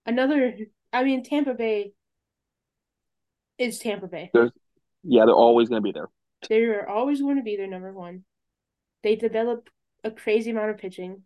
Another, 0.06 0.56
I 0.92 1.04
mean, 1.04 1.24
Tampa 1.24 1.54
Bay 1.54 1.92
is 3.58 3.78
Tampa 3.78 4.08
Bay. 4.08 4.32
There's, 4.34 4.52
yeah, 5.04 5.26
they're 5.26 5.36
always 5.36 5.70
going 5.70 5.82
to 5.82 5.86
be 5.86 5.92
there. 5.92 6.10
They're 6.50 6.90
always 6.90 7.22
going 7.22 7.38
to 7.38 7.44
be 7.44 7.56
their 7.56 7.68
number 7.68 7.94
one. 7.94 8.24
They 9.04 9.16
develop 9.16 9.70
a 10.04 10.12
crazy 10.12 10.52
amount 10.52 10.72
of 10.72 10.78
pitching. 10.78 11.24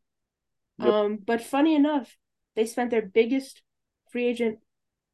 Yep. 0.80 0.90
Um, 0.90 1.20
but 1.24 1.42
funny 1.42 1.76
enough, 1.76 2.18
they 2.56 2.66
spent 2.66 2.92
their 2.92 3.02
biggest 3.02 3.62
free 4.12 4.26
agent 4.26 4.60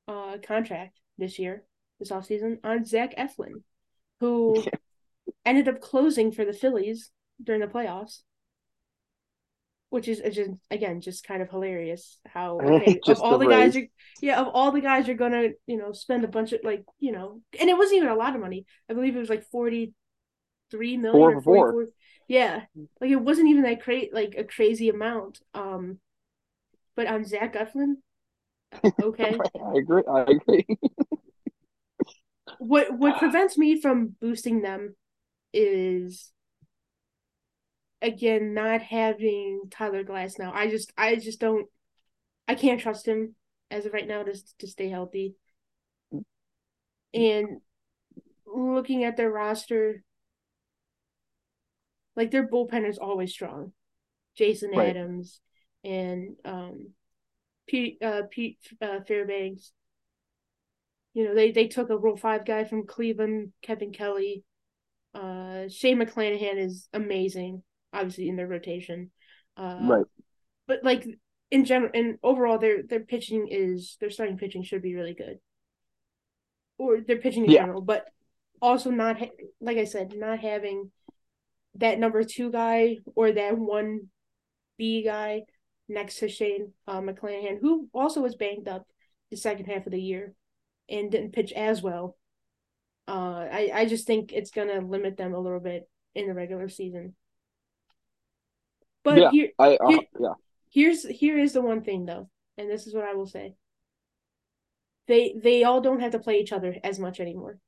uh 0.07 0.37
contract 0.45 0.99
this 1.17 1.39
year, 1.39 1.63
this 1.99 2.11
offseason, 2.11 2.59
on 2.63 2.85
Zach 2.85 3.15
Eflin, 3.17 3.63
who 4.19 4.63
ended 5.45 5.67
up 5.67 5.81
closing 5.81 6.31
for 6.31 6.45
the 6.45 6.53
Phillies 6.53 7.11
during 7.41 7.61
the 7.61 7.67
playoffs. 7.67 8.21
Which 9.89 10.09
is, 10.09 10.19
just 10.35 10.51
again 10.69 10.99
just 10.99 11.25
kind 11.25 11.41
of 11.41 11.49
hilarious 11.49 12.19
how 12.27 12.59
okay, 12.59 12.99
of 13.07 13.21
all 13.21 13.37
the 13.37 13.45
the 13.45 13.51
guys 13.51 13.77
are 13.77 13.87
yeah 14.21 14.41
of 14.41 14.49
all 14.53 14.71
the 14.71 14.81
guys 14.81 15.07
you're 15.07 15.15
gonna 15.15 15.51
you 15.65 15.77
know 15.77 15.93
spend 15.93 16.25
a 16.25 16.27
bunch 16.27 16.51
of 16.51 16.59
like 16.61 16.83
you 16.99 17.13
know 17.13 17.39
and 17.57 17.69
it 17.69 17.77
wasn't 17.77 17.95
even 17.95 18.09
a 18.09 18.15
lot 18.15 18.35
of 18.35 18.41
money 18.41 18.65
I 18.89 18.93
believe 18.93 19.15
it 19.15 19.19
was 19.19 19.29
like 19.29 19.45
forty 19.49 19.93
three 20.71 20.97
million 20.97 21.21
Four 21.21 21.37
or 21.37 21.41
four. 21.41 21.71
44 21.71 21.87
yeah 22.27 22.61
like 22.99 23.11
it 23.11 23.15
wasn't 23.15 23.47
even 23.47 23.63
that 23.63 23.81
cra- 23.81 24.11
like 24.11 24.35
a 24.37 24.43
crazy 24.43 24.89
amount 24.89 25.39
um 25.53 25.99
but 26.97 27.07
on 27.07 27.23
Zach 27.23 27.53
Eflin 27.53 27.95
okay 29.01 29.37
I 29.65 29.77
agree. 29.77 30.03
I 30.09 30.21
agree. 30.21 30.65
what 32.59 32.97
what 32.97 33.17
prevents 33.17 33.57
me 33.57 33.79
from 33.79 34.15
boosting 34.19 34.61
them 34.61 34.95
is 35.53 36.31
again 38.01 38.53
not 38.53 38.81
having 38.81 39.61
Tyler 39.69 40.03
Glasnow. 40.03 40.51
I 40.53 40.69
just 40.69 40.91
I 40.97 41.15
just 41.15 41.39
don't 41.39 41.67
I 42.47 42.55
can't 42.55 42.79
trust 42.79 43.07
him 43.07 43.35
as 43.69 43.85
of 43.85 43.93
right 43.93 44.07
now 44.07 44.23
to 44.23 44.35
to 44.59 44.67
stay 44.67 44.89
healthy. 44.89 45.35
And 47.13 47.61
looking 48.45 49.03
at 49.03 49.17
their 49.17 49.31
roster, 49.31 50.03
like 52.15 52.31
their 52.31 52.47
bullpen 52.47 52.87
is 52.87 52.97
always 52.97 53.31
strong. 53.31 53.73
Jason 54.35 54.71
Right. 54.71 54.89
Adams 54.89 55.39
and 55.83 56.35
um 56.45 56.89
Pete 57.67 57.97
uh 58.01 58.23
Pete 58.29 58.59
uh, 58.81 58.99
Fairbanks. 59.07 59.71
You 61.13 61.25
know, 61.25 61.35
they 61.35 61.51
they 61.51 61.67
took 61.67 61.89
a 61.89 61.97
Rule 61.97 62.17
Five 62.17 62.45
guy 62.45 62.63
from 62.63 62.85
Cleveland, 62.87 63.51
Kevin 63.61 63.91
Kelly. 63.91 64.43
Uh, 65.13 65.67
Shane 65.69 65.99
McClanahan 65.99 66.57
is 66.57 66.87
amazing, 66.93 67.63
obviously 67.91 68.29
in 68.29 68.35
their 68.35 68.47
rotation. 68.47 69.11
Uh, 69.55 69.79
right. 69.81 70.05
But 70.67 70.83
like 70.83 71.07
in 71.49 71.65
general, 71.65 71.91
and 71.93 72.17
overall, 72.21 72.59
their 72.59 72.83
their 72.83 72.99
pitching 72.99 73.47
is 73.49 73.97
their 73.99 74.11
starting 74.11 74.37
pitching 74.37 74.63
should 74.63 74.81
be 74.81 74.95
really 74.95 75.15
good, 75.15 75.39
or 76.77 77.01
their 77.01 77.17
pitching 77.17 77.45
in 77.45 77.51
Yeah. 77.51 77.61
general. 77.61 77.81
But 77.81 78.05
also 78.61 78.91
not 78.91 79.19
ha- 79.19 79.31
like 79.59 79.77
I 79.77 79.85
said, 79.85 80.13
not 80.15 80.39
having 80.39 80.91
that 81.75 81.99
number 81.99 82.23
two 82.23 82.51
guy 82.51 82.97
or 83.15 83.31
that 83.31 83.57
one 83.57 84.09
B 84.77 85.03
guy 85.03 85.43
next 85.87 86.19
to 86.19 86.29
Shane 86.29 86.73
uh, 86.87 87.01
McClanahan, 87.01 87.59
who 87.61 87.87
also 87.93 88.21
was 88.21 88.35
banged 88.35 88.67
up 88.67 88.87
the 89.31 89.37
second 89.37 89.65
half 89.65 89.85
of 89.85 89.91
the 89.91 90.01
year 90.01 90.33
and 90.89 91.11
didn't 91.11 91.33
pitch 91.33 91.51
as 91.53 91.81
well. 91.81 92.17
Uh, 93.07 93.47
I 93.51 93.71
I 93.73 93.85
just 93.85 94.05
think 94.07 94.33
it's 94.33 94.51
gonna 94.51 94.81
limit 94.81 95.17
them 95.17 95.33
a 95.33 95.39
little 95.39 95.59
bit 95.61 95.89
in 96.15 96.27
the 96.27 96.33
regular 96.33 96.67
season. 96.69 97.15
But 99.03 99.17
Yeah. 99.17 99.31
here 99.31 99.49
I 99.57 99.75
uh, 99.77 99.87
Here- 99.87 100.07
yeah. 100.19 100.33
here's 100.69 101.03
here 101.07 101.37
is 101.39 101.53
the 101.53 101.61
one 101.61 101.81
thing 101.83 102.05
though, 102.05 102.29
and 102.57 102.69
this 102.69 102.87
is 102.87 102.93
what 102.93 103.05
I 103.05 103.13
will 103.13 103.27
say. 103.27 103.55
They 105.07 105.33
they 105.41 105.63
all 105.63 105.79
don't 105.79 106.01
have 106.01 106.11
to 106.11 106.19
play 106.19 106.39
each 106.39 106.51
other 106.51 106.75
as 106.83 106.99
much 106.99 107.19
anymore. 107.21 107.59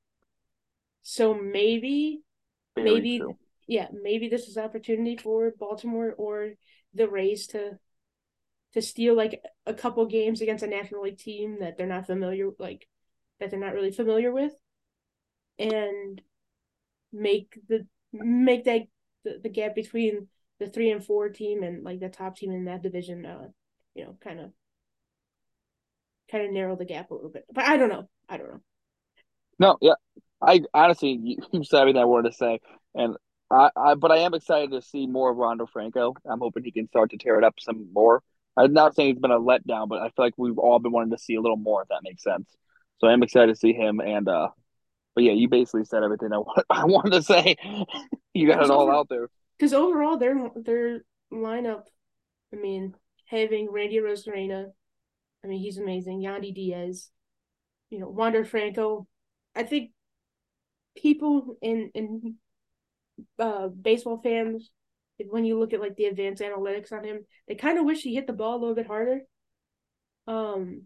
So 1.04 1.34
maybe 1.34 2.22
Very 2.76 2.92
maybe 2.94 3.20
true. 3.20 3.38
yeah, 3.68 3.88
maybe 3.94 4.28
this 4.28 4.48
is 4.50 4.58
opportunity 4.58 5.16
for 5.16 5.52
Baltimore 5.58 6.14
or 6.18 6.52
the 6.94 7.08
Rays 7.08 7.48
to 7.48 7.80
to 8.74 8.82
steal 8.82 9.16
like 9.16 9.42
a 9.66 9.74
couple 9.74 10.06
games 10.06 10.42
against 10.42 10.64
a 10.64 10.68
National 10.68 11.04
League 11.04 11.18
team 11.18 11.58
that 11.60 11.78
they're 11.78 11.88
not 11.88 12.06
familiar 12.06 12.50
like 12.60 12.88
that 13.40 13.50
they're 13.50 13.60
not 13.60 13.74
really 13.74 13.92
familiar 13.92 14.32
with 14.32 14.54
and 15.58 16.22
make 17.12 17.60
the 17.68 17.88
make 18.14 18.66
that 18.66 18.82
the, 19.24 19.40
the 19.42 19.50
gap 19.50 19.76
between 19.76 20.28
the 20.60 20.68
3 20.68 20.92
and 20.92 21.06
4 21.06 21.30
team 21.30 21.64
and 21.64 21.84
like 21.84 22.00
the 22.00 22.10
top 22.10 22.36
team 22.36 22.52
in 22.52 22.66
that 22.66 22.84
division 22.84 23.26
uh 23.26 23.48
you 23.96 24.04
know 24.04 24.18
kind 24.22 24.40
of 24.40 24.52
kind 26.30 26.46
of 26.46 26.52
narrow 26.52 26.76
the 26.76 26.86
gap 26.86 27.12
a 27.12 27.14
little 27.14 27.30
bit. 27.30 27.46
But 27.54 27.66
I 27.66 27.78
don't 27.78 27.90
know. 27.90 28.08
I 28.28 28.38
don't 28.38 28.48
know. 28.48 28.62
No, 29.58 29.78
yeah. 29.82 29.94
I 30.42 30.62
honestly, 30.74 31.20
you, 31.22 31.64
said 31.64 31.82
everything 31.82 32.02
I 32.02 32.06
wanted 32.06 32.32
to 32.32 32.38
say, 32.38 32.60
and 32.96 33.16
I, 33.52 33.70
I, 33.76 33.96
but 33.96 34.12
I 34.12 34.20
am 34.20 34.34
excited 34.34 34.72
to 34.72 34.82
see 34.82 35.08
more 35.08 35.32
of 35.32 35.38
Wander 35.38 35.68
Franco. 35.68 36.16
I'm 36.30 36.40
hoping 36.40 36.64
he 36.64 36.72
can 36.72 36.88
start 36.88 37.12
to 37.12 37.18
tear 37.18 37.38
it 37.38 37.44
up 37.44 37.56
some 37.60 37.92
more. 37.92 38.24
I'm 38.60 38.74
not 38.74 38.96
saying 38.96 39.12
it's 39.12 39.20
been 39.20 39.32
a 39.32 39.40
letdown, 39.40 39.88
but 39.88 40.00
I 40.00 40.10
feel 40.10 40.26
like 40.26 40.34
we've 40.38 40.58
all 40.58 40.80
been 40.80 40.92
wanting 40.92 41.12
to 41.12 41.18
see 41.18 41.36
a 41.36 41.42
little 41.42 41.58
more, 41.58 41.82
if 41.82 41.88
that 41.90 42.02
makes 42.04 42.24
sense. 42.24 42.50
So 43.00 43.08
I 43.08 43.14
am 43.14 43.24
excited 43.24 43.54
to 43.54 43.56
see 43.56 43.72
him. 43.72 44.02
And 44.02 44.28
uh, 44.28 44.50
but 45.16 45.24
yeah, 45.24 45.32
you 45.32 45.48
basically 45.48 45.86
said 45.86 46.04
everything 46.04 46.30
I 46.34 46.42
I 46.70 46.86
wanted 46.86 47.12
to 47.12 47.24
say. 47.24 47.56
you 48.34 48.48
got 48.48 48.64
it 48.64 48.70
all 48.70 48.92
out 48.92 49.08
there. 49.10 49.30
Because 49.58 49.74
overall, 49.74 50.18
their 50.18 50.50
their 50.56 51.02
lineup, 51.32 51.84
I 52.54 52.58
mean, 52.58 52.96
having 53.26 53.72
Randy 53.72 53.98
Arozarena, 53.98 54.66
I 55.44 55.48
mean, 55.48 55.60
he's 55.60 55.78
amazing. 55.78 56.22
Yandy 56.22 56.54
Diaz, 56.54 57.10
you 57.90 58.00
know, 58.00 58.10
Wander 58.10 58.44
Franco. 58.44 59.08
I 59.56 59.64
think 59.64 59.92
people 60.98 61.56
in 61.62 61.92
in 61.94 62.36
uh 63.38 63.70
baseball 63.70 64.20
fans, 64.22 64.70
when 65.30 65.46
you 65.46 65.60
look 65.60 65.74
at 65.74 65.80
like 65.80 65.96
the 65.96 66.06
advanced 66.06 66.42
analytics 66.42 66.92
on 66.92 67.04
him, 67.04 67.26
they 67.48 67.56
kind 67.56 67.78
of 67.78 67.86
wish 67.86 68.02
he 68.02 68.16
hit 68.16 68.28
the 68.28 68.34
ball 68.34 68.58
a 68.58 68.60
little 68.60 68.76
bit 68.76 68.88
harder. 68.88 69.22
Um, 70.28 70.84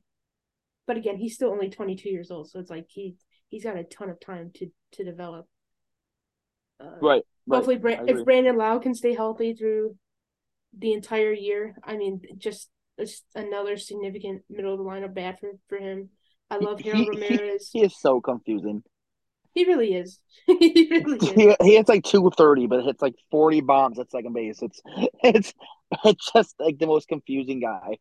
but 0.88 0.98
again, 0.98 1.18
he's 1.18 1.36
still 1.36 1.52
only 1.52 1.70
22 1.70 2.10
years 2.10 2.32
old, 2.32 2.50
so 2.50 2.60
it's 2.60 2.70
like 2.70 2.86
he 2.90 3.16
he's 3.50 3.64
got 3.64 3.78
a 3.78 3.84
ton 3.84 4.10
of 4.10 4.20
time 4.20 4.52
to 4.56 4.68
to 4.94 5.04
develop. 5.04 5.46
Uh, 6.80 6.98
Right. 7.02 7.24
Right. 7.46 7.58
Hopefully, 7.58 7.76
if 8.08 8.24
Brandon 8.26 8.58
Lowe 8.58 8.80
can 8.80 8.96
stay 8.96 9.14
healthy 9.14 9.54
through 9.54 9.98
the 10.78 10.94
entire 10.94 11.34
year, 11.34 11.76
I 11.84 11.98
mean, 11.98 12.22
just 12.38 12.70
it's 12.98 13.22
another 13.36 13.78
significant 13.78 14.44
middle 14.50 14.74
of 14.74 14.80
the 14.80 14.86
lineup 14.86 15.14
bat 15.14 15.40
for, 15.40 15.52
for 15.68 15.78
him. 15.78 16.10
I 16.50 16.58
love 16.58 16.80
He- 16.80 16.90
Harold 16.90 17.08
he- 17.14 17.20
Ramirez. 17.22 17.70
He 17.74 17.84
is 17.84 18.00
so 18.00 18.22
confusing. 18.22 18.84
He 19.54 19.66
really 19.66 19.94
is. 19.94 20.20
he 20.48 20.88
really 20.90 21.18
is. 21.28 21.36
He, 21.36 21.56
he 21.62 21.76
hits 21.76 21.90
like 21.90 22.04
two 22.04 22.30
thirty, 22.38 22.68
but 22.68 22.84
hits 22.84 23.02
like 23.02 23.16
forty 23.32 23.62
bombs 23.62 24.00
at 24.00 24.12
second 24.12 24.34
base. 24.34 24.62
It's 24.62 24.82
it's 25.24 25.54
it's 26.04 26.32
just 26.32 26.56
like 26.60 26.80
the 26.80 26.88
most 26.88 27.08
confusing 27.08 27.60
guy. 27.60 27.98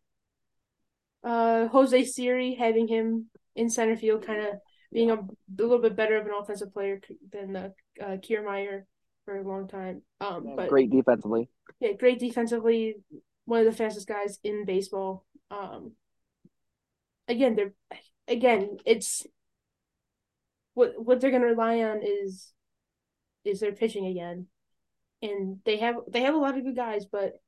Uh, 1.25 1.69
Jose 1.69 2.05
Siri 2.05 2.55
having 2.55 2.89
him 2.89 3.31
in 3.55 3.71
center 3.71 3.97
field, 3.97 4.27
kind 4.27 4.41
of 4.41 4.55
being 4.93 5.11
a, 5.11 5.15
a 5.15 5.27
little 5.57 5.79
bit 5.79 5.95
better 5.97 6.17
of 6.17 6.27
an 6.27 6.33
offensive 6.39 6.73
player 6.73 7.01
than 7.31 7.55
uh, 7.57 7.69
uh, 8.01 8.17
Kiermaier 8.17 8.83
for 9.25 9.39
a 9.39 9.43
long 9.47 9.69
time. 9.69 10.03
Um, 10.21 10.55
but 10.57 10.69
Great 10.69 10.91
defensively. 10.91 11.49
yeah, 11.81 11.93
great 11.93 12.19
defensively, 12.19 12.97
one 13.45 13.61
of 13.61 13.67
the 13.67 13.73
fastest 13.73 14.09
guys 14.09 14.39
in 14.43 14.65
baseball. 14.65 15.25
Um, 15.51 15.93
again, 17.29 17.55
they're 17.55 17.73
again, 18.27 18.79
it's 18.85 19.27
what 20.75 20.95
what 20.97 21.21
they're 21.21 21.31
gonna 21.31 21.47
rely 21.47 21.83
on 21.83 22.01
is 22.03 22.53
is 23.45 23.61
their 23.61 23.73
pitching 23.73 24.07
again, 24.07 24.47
and 25.21 25.59
they 25.65 25.79
have 25.79 25.97
they 26.09 26.23
have 26.23 26.35
a 26.35 26.39
lot 26.39 26.57
of 26.57 26.65
good 26.65 26.77
guys, 26.77 27.05
but 27.05 27.41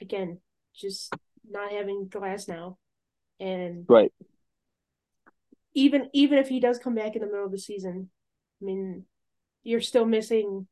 again, 0.00 0.38
just 0.74 1.14
not 1.48 1.70
having 1.72 2.08
Glasnow, 2.08 2.76
and 3.38 3.84
right. 3.88 4.12
Even 5.74 6.08
even 6.12 6.38
if 6.38 6.48
he 6.48 6.58
does 6.58 6.78
come 6.78 6.94
back 6.94 7.14
in 7.16 7.20
the 7.20 7.26
middle 7.26 7.44
of 7.44 7.52
the 7.52 7.58
season, 7.58 8.08
I 8.60 8.64
mean, 8.64 9.04
you're 9.62 9.82
still 9.82 10.06
missing 10.06 10.66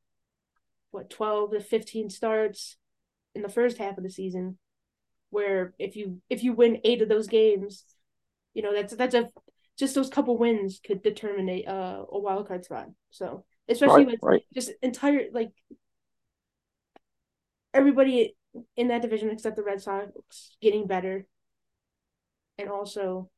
what 0.91 1.11
twelve 1.11 1.53
to 1.53 1.61
fifteen 1.61 2.09
starts 2.09 2.77
in 3.35 3.43
the 3.43 3.49
first 3.49 3.77
half 3.79 3.99
of 3.99 4.05
the 4.05 4.11
season, 4.11 4.57
where 5.31 5.75
if 5.79 5.95
you 5.95 6.23
if 6.31 6.43
you 6.43 6.55
win 6.55 6.81
eight 6.85 7.03
of 7.03 7.09
those 7.11 7.27
games, 7.27 7.85
you 8.55 8.63
know 8.63 8.73
that's 8.73 8.95
that's 8.97 9.15
a 9.15 9.29
just 9.79 9.95
those 9.95 10.11
couple 10.11 10.39
wins 10.39 10.81
could 10.85 11.03
determine 11.03 11.49
a 11.49 11.65
uh, 11.65 12.05
a 12.11 12.19
wild 12.19 12.49
card 12.49 12.65
spot. 12.65 12.89
So 13.11 13.45
especially 13.69 14.05
Right, 14.05 14.07
with 14.07 14.21
right. 14.23 14.45
just 14.55 14.71
entire 14.83 15.27
like 15.33 15.53
everybody 17.73 18.37
in 18.77 18.89
that 18.89 19.03
division 19.03 19.31
except 19.31 19.57
the 19.57 19.63
Red 19.63 19.81
Sox 19.83 20.57
getting 20.61 20.87
better, 20.87 21.27
and 22.59 22.69
also 22.69 23.31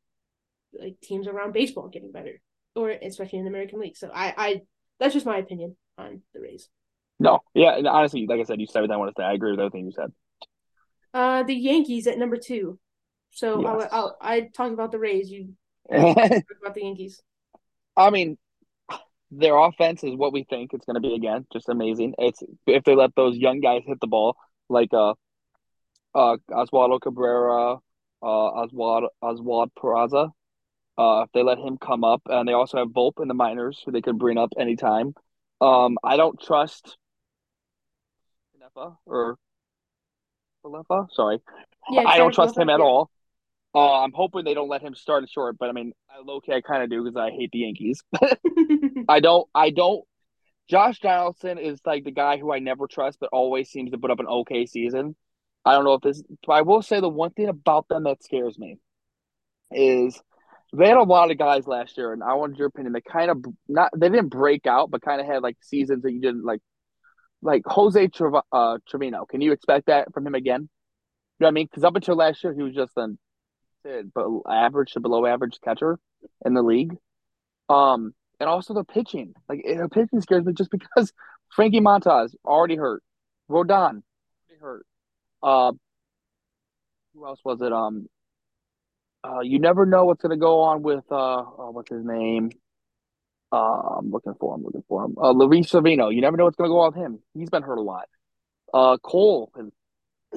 like 0.78 1.00
teams 1.02 1.26
around 1.28 1.52
baseball 1.52 1.88
getting 1.88 2.12
better, 2.12 2.40
or 2.76 2.90
especially 2.90 3.38
in 3.40 3.44
the 3.44 3.50
American 3.50 3.80
League. 3.80 3.96
So 3.96 4.10
I 4.14 4.34
I 4.36 4.62
that's 5.00 5.14
just 5.14 5.26
my 5.26 5.38
opinion 5.38 5.76
on 5.98 6.22
the 6.34 6.40
Rays. 6.40 6.68
No, 7.18 7.40
yeah, 7.54 7.76
and 7.76 7.86
honestly, 7.86 8.26
like 8.26 8.40
I 8.40 8.44
said, 8.44 8.60
you 8.60 8.66
said 8.66 8.78
everything 8.80 8.94
I 8.94 8.98
wanted 8.98 9.16
to 9.16 9.22
say. 9.22 9.24
I 9.24 9.32
agree 9.32 9.50
with 9.50 9.60
everything 9.60 9.86
you 9.86 9.92
said. 9.92 10.12
Uh, 11.14 11.42
the 11.42 11.54
Yankees 11.54 12.06
at 12.06 12.18
number 12.18 12.36
two. 12.36 12.78
So 13.30 13.62
I'll, 13.64 13.88
I'll 13.90 14.16
I 14.20 14.40
talk 14.42 14.72
about 14.72 14.92
the 14.92 14.98
Rays. 14.98 15.30
You 15.30 15.54
about 16.60 16.74
the 16.74 16.82
Yankees. 16.82 17.22
I 17.96 18.10
mean, 18.10 18.36
their 19.30 19.56
offense 19.56 20.04
is 20.04 20.14
what 20.14 20.32
we 20.32 20.44
think 20.44 20.72
it's 20.72 20.84
going 20.84 20.94
to 20.94 21.00
be 21.00 21.14
again, 21.14 21.46
just 21.52 21.68
amazing. 21.68 22.14
It's 22.18 22.42
if 22.66 22.84
they 22.84 22.94
let 22.94 23.14
those 23.14 23.36
young 23.36 23.60
guys 23.60 23.82
hit 23.86 24.00
the 24.00 24.06
ball 24.06 24.36
like 24.68 24.92
uh, 24.92 25.14
uh 26.14 26.36
Oswaldo 26.50 27.00
Cabrera, 27.00 27.74
uh 28.22 28.26
Oswald 28.26 29.10
Oswald 29.22 29.70
Peraza. 29.78 30.30
Uh, 30.98 31.24
if 31.26 31.32
they 31.32 31.42
let 31.42 31.58
him 31.58 31.76
come 31.76 32.04
up, 32.04 32.22
and 32.24 32.48
they 32.48 32.54
also 32.54 32.78
have 32.78 32.88
Volpe 32.88 33.20
in 33.20 33.28
the 33.28 33.34
minors, 33.34 33.82
who 33.84 33.92
they 33.92 34.00
could 34.00 34.18
bring 34.18 34.38
up 34.38 34.54
anytime. 34.58 35.12
Um, 35.60 35.98
I 36.02 36.16
don't 36.16 36.40
trust 36.40 36.96
Canepa 38.56 38.96
or 39.04 39.36
Falefa. 40.64 41.08
Sorry, 41.12 41.40
Yeah, 41.90 42.04
I 42.06 42.16
don't 42.16 42.32
trust 42.32 42.56
him 42.56 42.70
at 42.70 42.80
all. 42.80 43.10
Uh, 43.76 44.02
I'm 44.02 44.12
hoping 44.14 44.42
they 44.42 44.54
don't 44.54 44.70
let 44.70 44.80
him 44.80 44.94
start 44.94 45.22
it 45.22 45.30
short, 45.30 45.58
but 45.58 45.68
I 45.68 45.72
mean, 45.72 45.92
I 46.08 46.22
low 46.24 46.40
key 46.40 46.52
I 46.52 46.62
kind 46.62 46.82
of 46.82 46.88
do 46.88 47.04
because 47.04 47.16
I 47.16 47.30
hate 47.30 47.50
the 47.52 47.58
Yankees. 47.58 48.02
I 49.08 49.20
don't. 49.20 49.46
I 49.54 49.68
don't. 49.68 50.02
Josh 50.70 50.98
Donaldson 51.00 51.58
is 51.58 51.78
like 51.84 52.04
the 52.04 52.10
guy 52.10 52.38
who 52.38 52.50
I 52.54 52.58
never 52.58 52.86
trust, 52.86 53.18
but 53.20 53.28
always 53.32 53.68
seems 53.68 53.90
to 53.90 53.98
put 53.98 54.10
up 54.10 54.18
an 54.18 54.26
okay 54.26 54.64
season. 54.64 55.14
I 55.66 55.72
don't 55.72 55.84
know 55.84 55.92
if 55.92 56.00
this, 56.00 56.22
but 56.46 56.54
I 56.54 56.62
will 56.62 56.80
say 56.80 57.00
the 57.00 57.10
one 57.10 57.32
thing 57.32 57.50
about 57.50 57.86
them 57.88 58.04
that 58.04 58.24
scares 58.24 58.58
me 58.58 58.78
is 59.70 60.18
they 60.72 60.88
had 60.88 60.96
a 60.96 61.02
lot 61.02 61.30
of 61.30 61.36
guys 61.36 61.66
last 61.66 61.98
year, 61.98 62.14
and 62.14 62.22
I 62.22 62.32
wanted 62.32 62.56
your 62.56 62.68
opinion. 62.68 62.94
They 62.94 63.02
kind 63.02 63.30
of 63.30 63.44
not 63.68 63.90
they 63.94 64.08
didn't 64.08 64.28
break 64.28 64.66
out, 64.66 64.90
but 64.90 65.02
kind 65.02 65.20
of 65.20 65.26
had 65.26 65.42
like 65.42 65.58
seasons 65.60 66.02
that 66.02 66.12
you 66.12 66.22
didn't 66.22 66.46
like, 66.46 66.60
like 67.42 67.60
Jose 67.66 68.08
Trev- 68.08 68.42
uh, 68.50 68.78
Trevino. 68.88 69.26
Can 69.26 69.42
you 69.42 69.52
expect 69.52 69.88
that 69.88 70.14
from 70.14 70.26
him 70.26 70.34
again? 70.34 70.62
You 70.62 71.44
know 71.44 71.46
what 71.48 71.48
I 71.48 71.52
mean? 71.52 71.66
Because 71.66 71.84
up 71.84 71.94
until 71.94 72.16
last 72.16 72.42
year, 72.42 72.54
he 72.54 72.62
was 72.62 72.74
just 72.74 72.92
an 72.96 73.18
but 74.14 74.26
average 74.48 74.92
to 74.92 75.00
below 75.00 75.26
average 75.26 75.58
catcher 75.62 75.98
in 76.44 76.54
the 76.54 76.62
league. 76.62 76.96
Um, 77.68 78.14
and 78.40 78.48
also 78.48 78.74
the 78.74 78.84
pitching. 78.84 79.34
Like 79.48 79.64
the 79.66 79.88
pitching 79.88 80.20
scares 80.20 80.44
me 80.44 80.52
just 80.52 80.70
because 80.96 81.12
Frankie 81.54 81.80
Montas 81.80 82.34
already 82.44 82.76
hurt, 82.76 83.02
Rodon 83.50 84.02
already 84.02 84.60
hurt. 84.60 84.86
Uh, 85.42 85.72
who 87.14 87.26
else 87.26 87.40
was 87.44 87.60
it? 87.62 87.72
Um, 87.72 88.08
uh, 89.24 89.40
you 89.40 89.58
never 89.58 89.86
know 89.86 90.04
what's 90.04 90.22
gonna 90.22 90.36
go 90.36 90.60
on 90.60 90.82
with 90.82 91.04
uh, 91.10 91.42
oh, 91.58 91.70
what's 91.72 91.90
his 91.90 92.04
name? 92.04 92.50
Uh, 93.52 93.96
I'm 93.98 94.10
looking 94.10 94.34
for 94.38 94.54
him, 94.54 94.64
looking 94.64 94.84
for 94.88 95.04
him. 95.04 95.16
Uh, 95.20 95.30
Luis 95.30 95.70
Severino. 95.70 96.10
You 96.10 96.20
never 96.20 96.36
know 96.36 96.44
what's 96.44 96.56
gonna 96.56 96.68
go 96.68 96.80
on 96.80 96.92
with 96.92 97.02
him. 97.02 97.18
He's 97.34 97.50
been 97.50 97.62
hurt 97.62 97.78
a 97.78 97.82
lot. 97.82 98.06
Uh, 98.72 98.98
Cole. 98.98 99.52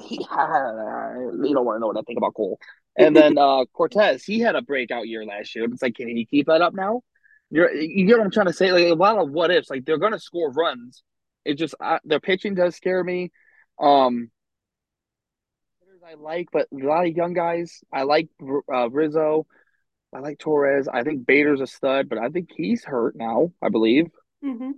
He, 0.02 0.16
you 0.20 0.26
don't 0.30 1.66
want 1.66 1.76
to 1.76 1.80
know 1.80 1.88
what 1.88 1.98
I 1.98 2.02
think 2.02 2.18
about 2.18 2.34
Cole. 2.34 2.60
And 2.98 3.16
then 3.16 3.38
uh, 3.38 3.66
Cortes, 3.74 4.24
he 4.24 4.40
had 4.40 4.56
a 4.56 4.62
breakout 4.62 5.08
year 5.08 5.26
last 5.26 5.56
year. 5.56 5.66
It's 5.66 5.82
like, 5.82 5.96
can 5.96 6.10
he 6.10 6.26
keep 6.26 6.48
that 6.48 6.62
up 6.62 6.74
now? 6.74 7.02
You're, 7.50 7.74
you 7.74 8.06
get 8.06 8.18
what 8.18 8.26
I'm 8.26 8.32
trying 8.32 8.48
to 8.48 8.54
say? 8.54 8.72
Like 8.72 8.86
a 8.86 8.94
lot 8.94 9.18
of 9.18 9.32
what 9.32 9.52
ifs. 9.52 9.70
Like 9.70 9.86
they're 9.86 9.98
going 9.98 10.12
to 10.12 10.20
score 10.20 10.52
runs. 10.52 11.04
It 11.46 11.56
just 11.56 11.76
uh, 11.80 12.00
their 12.04 12.20
pitching 12.20 12.56
does 12.56 12.76
scare 12.76 13.04
me. 13.04 13.32
Um, 13.80 14.30
I 16.10 16.16
like, 16.16 16.50
but 16.52 16.68
a 16.74 16.86
lot 16.86 17.06
of 17.06 17.16
young 17.16 17.34
guys. 17.34 17.82
I 17.94 18.04
like 18.04 18.30
uh, 18.74 18.90
Rizzo. 18.90 19.46
I 20.14 20.20
like 20.20 20.40
Torres. 20.40 20.88
I 20.92 21.04
think 21.04 21.28
Bader's 21.28 21.62
a 21.62 21.68
stud, 21.68 22.10
but 22.10 22.18
I 22.18 22.30
think 22.30 22.50
he's 22.56 22.84
hurt 22.84 23.16
now. 23.16 23.52
I 23.62 23.70
believe. 23.70 24.08
hmm 24.44 24.72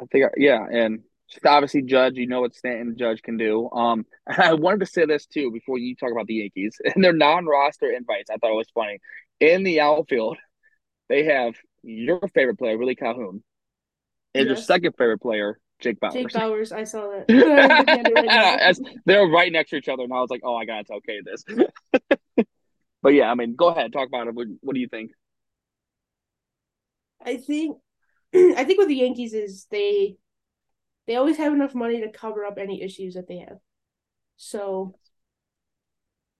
I 0.00 0.04
think, 0.12 0.26
yeah, 0.36 0.64
and 0.70 1.00
obviously 1.44 1.82
Judge. 1.82 2.16
You 2.16 2.26
know 2.26 2.40
what 2.40 2.54
Stanton 2.54 2.96
Judge 2.98 3.22
can 3.22 3.36
do. 3.36 3.70
Um, 3.70 4.06
and 4.26 4.38
I 4.42 4.54
wanted 4.54 4.80
to 4.80 4.86
say 4.86 5.06
this 5.06 5.26
too 5.26 5.50
before 5.50 5.78
you 5.78 5.96
talk 5.96 6.12
about 6.12 6.26
the 6.26 6.34
Yankees 6.34 6.80
and 6.94 7.02
their 7.02 7.12
non-roster 7.12 7.90
invites. 7.90 8.30
I 8.30 8.36
thought 8.36 8.52
it 8.52 8.56
was 8.56 8.70
funny. 8.74 9.00
In 9.40 9.64
the 9.64 9.80
outfield, 9.80 10.38
they 11.08 11.24
have 11.24 11.54
your 11.82 12.20
favorite 12.34 12.58
player, 12.58 12.78
Willie 12.78 12.96
Calhoun, 12.96 13.42
and 14.34 14.46
your 14.46 14.56
second 14.56 14.94
favorite 14.96 15.20
player, 15.20 15.60
Jake 15.78 16.00
Bauers. 16.00 16.12
Jake 16.12 16.28
Bauers, 16.28 16.72
I 16.72 16.84
saw 16.84 17.10
that. 17.10 17.26
I'm 17.28 17.36
looking 17.36 17.88
at 17.88 18.08
it 18.08 18.14
right 18.14 18.24
now. 18.26 18.56
As- 18.56 18.80
they're 19.04 19.26
right 19.26 19.52
next 19.52 19.70
to 19.70 19.76
each 19.76 19.88
other, 19.88 20.04
and 20.04 20.12
I 20.12 20.20
was 20.20 20.30
like, 20.30 20.40
"Oh, 20.42 20.56
I 20.56 20.64
gotta 20.64 20.84
tell 20.84 21.00
Kay 21.00 21.20
this." 21.22 21.44
but 23.02 23.10
yeah, 23.10 23.30
I 23.30 23.34
mean, 23.34 23.56
go 23.56 23.68
ahead, 23.68 23.92
talk 23.92 24.08
about 24.08 24.26
it. 24.26 24.34
What, 24.34 24.46
what 24.62 24.74
do 24.74 24.80
you 24.80 24.88
think? 24.88 25.10
I 27.24 27.36
think 27.36 27.76
I 28.34 28.64
think 28.64 28.78
with 28.78 28.88
the 28.88 28.96
Yankees 28.96 29.34
is 29.34 29.66
they 29.70 30.16
they 31.06 31.16
always 31.16 31.36
have 31.36 31.52
enough 31.52 31.74
money 31.74 32.00
to 32.00 32.10
cover 32.10 32.44
up 32.44 32.58
any 32.58 32.82
issues 32.82 33.14
that 33.14 33.28
they 33.28 33.38
have. 33.38 33.58
So 34.36 34.94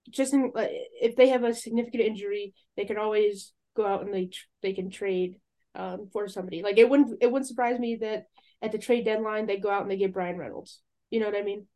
just 0.09 0.33
in, 0.33 0.51
if 0.55 1.15
they 1.15 1.29
have 1.29 1.43
a 1.43 1.53
significant 1.53 2.03
injury, 2.03 2.53
they 2.75 2.85
can 2.85 2.97
always 2.97 3.53
go 3.75 3.85
out 3.85 4.03
and 4.03 4.13
they 4.13 4.25
tr- 4.25 4.45
they 4.61 4.73
can 4.73 4.89
trade 4.89 5.35
um 5.75 6.09
for 6.11 6.27
somebody. 6.27 6.63
Like 6.63 6.77
it 6.77 6.89
wouldn't 6.89 7.17
it 7.21 7.31
wouldn't 7.31 7.47
surprise 7.47 7.79
me 7.79 7.97
that 8.01 8.25
at 8.61 8.71
the 8.71 8.77
trade 8.77 9.05
deadline 9.05 9.45
they 9.45 9.57
go 9.57 9.69
out 9.69 9.81
and 9.83 9.91
they 9.91 9.97
get 9.97 10.13
Bryan 10.13 10.37
Reynolds. 10.37 10.81
You 11.09 11.19
know 11.19 11.27
what 11.27 11.37
I 11.37 11.43
mean? 11.43 11.67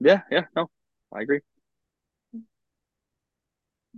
Yeah, 0.00 0.20
yeah, 0.30 0.44
no, 0.54 0.68
I 1.12 1.22
agree. 1.22 1.40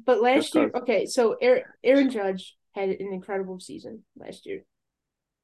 But 0.07 0.23
last 0.23 0.55
year, 0.55 0.71
okay, 0.75 1.07
so 1.07 1.37
Aaron, 1.41 1.65
Aaron 1.83 2.11
Judge 2.11 2.57
had 2.73 2.89
an 2.91 3.13
incredible 3.13 3.59
season 3.59 4.05
last 4.17 4.47
year 4.47 4.65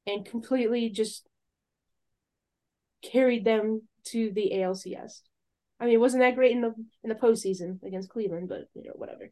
and 0.07 0.25
completely 0.25 0.89
just 0.89 1.27
carried 3.11 3.45
them 3.45 3.81
to 4.05 4.31
the 4.31 4.51
ALCS. 4.55 5.21
I 5.79 5.85
mean, 5.85 5.93
it 5.93 5.99
wasn't 5.99 6.21
that 6.21 6.35
great 6.35 6.51
in 6.51 6.61
the 6.61 6.73
in 7.03 7.09
the 7.09 7.15
postseason 7.15 7.83
against 7.83 8.09
Cleveland, 8.09 8.49
but 8.49 8.67
you 8.73 8.83
know, 8.83 8.93
whatever. 8.95 9.29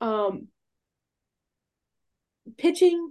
Um 0.00 0.48
pitching 2.56 3.10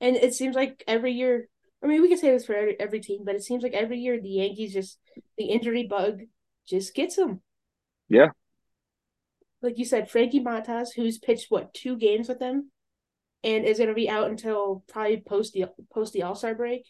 and 0.00 0.16
it 0.16 0.34
seems 0.34 0.56
like 0.56 0.82
every 0.86 1.12
year 1.12 1.48
I 1.82 1.88
mean, 1.88 2.00
we 2.00 2.08
can 2.08 2.18
say 2.18 2.30
this 2.30 2.46
for 2.46 2.54
every, 2.54 2.78
every 2.78 3.00
team, 3.00 3.22
but 3.24 3.34
it 3.34 3.42
seems 3.42 3.62
like 3.62 3.72
every 3.72 3.98
year 3.98 4.20
the 4.20 4.28
Yankees 4.28 4.72
just 4.72 4.98
the 5.36 5.46
injury 5.46 5.86
bug 5.88 6.22
just 6.66 6.94
gets 6.94 7.16
them. 7.16 7.40
Yeah. 8.08 8.28
Like 9.60 9.78
you 9.78 9.84
said, 9.84 10.10
Frankie 10.10 10.42
Montas, 10.42 10.88
who's 10.94 11.18
pitched 11.18 11.50
what 11.50 11.74
two 11.74 11.96
games 11.96 12.28
with 12.28 12.38
them, 12.38 12.70
and 13.44 13.64
is 13.64 13.78
going 13.78 13.88
to 13.88 13.94
be 13.94 14.08
out 14.08 14.30
until 14.30 14.84
probably 14.88 15.18
post 15.18 15.52
the 15.52 15.66
post 15.92 16.12
the 16.12 16.22
All 16.22 16.34
Star 16.34 16.54
break. 16.54 16.86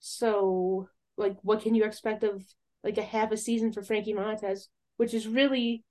So, 0.00 0.88
like, 1.16 1.36
what 1.42 1.62
can 1.62 1.74
you 1.74 1.84
expect 1.84 2.24
of 2.24 2.42
like 2.84 2.98
a 2.98 3.02
half 3.02 3.32
a 3.32 3.36
season 3.36 3.72
for 3.72 3.82
Frankie 3.82 4.14
Montas, 4.14 4.68
which 4.96 5.14
is 5.14 5.26
really, 5.26 5.84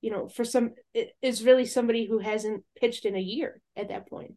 you 0.00 0.10
know, 0.10 0.28
for 0.28 0.44
some 0.44 0.74
is 1.20 1.44
really 1.44 1.66
somebody 1.66 2.06
who 2.06 2.18
hasn't 2.18 2.64
pitched 2.76 3.04
in 3.04 3.16
a 3.16 3.20
year 3.20 3.60
at 3.76 3.88
that 3.88 4.08
point. 4.08 4.34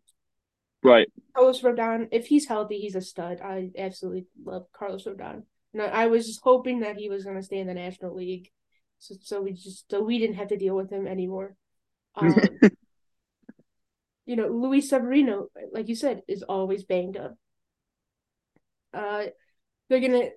Right. 0.84 1.08
Carlos 1.36 1.62
Rodon, 1.62 2.10
if 2.12 2.28
he's 2.28 2.48
healthy, 2.48 2.80
he's 2.80 2.96
a 2.96 3.02
stud. 3.02 3.42
I 3.42 3.72
absolutely 3.78 4.28
love 4.44 4.68
Carlos 4.72 5.06
Rodon. 5.06 5.44
And 5.74 5.82
I 5.82 6.08
was 6.08 6.28
just 6.28 6.42
hoping 6.44 6.82
that 6.82 6.98
he 6.98 7.10
was 7.10 7.24
going 7.24 7.38
to 7.38 7.44
stay 7.44 7.58
in 7.58 7.68
the 7.68 7.74
National 7.74 8.16
League, 8.16 8.52
so 9.00 9.16
so 9.22 9.42
we 9.42 9.54
just 9.54 9.90
so 9.90 10.02
we 10.02 10.20
didn't 10.20 10.38
have 10.38 10.48
to 10.50 10.58
deal 10.58 10.76
with 10.76 10.92
him 10.92 11.08
anymore. 11.08 11.56
Um, 12.18 12.34
you 14.26 14.38
know, 14.38 14.48
Luis 14.48 14.90
Severino, 14.90 15.50
like 15.74 15.90
you 15.90 15.96
said, 15.96 16.22
is 16.28 16.44
always 16.44 16.86
banged 16.86 17.18
up. 17.18 17.36
Uh, 18.94 19.26
they're 19.90 20.00
gonna 20.00 20.30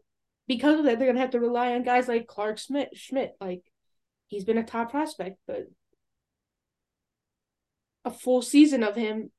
because 0.46 0.78
of 0.78 0.84
that, 0.86 0.98
they're 0.98 1.08
gonna 1.08 1.20
have 1.20 1.30
to 1.30 1.40
rely 1.40 1.72
on 1.74 1.82
guys 1.82 2.08
like 2.08 2.26
Clarke 2.26 2.58
Schmidt. 2.58 2.90
Schmidt, 2.94 3.36
like 3.40 3.62
he's 4.28 4.44
been 4.44 4.58
a 4.58 4.64
top 4.64 4.90
prospect, 4.90 5.38
but 5.46 5.66
a 8.04 8.10
full 8.10 8.42
season 8.42 8.82
of 8.82 8.96
him, 8.96 9.30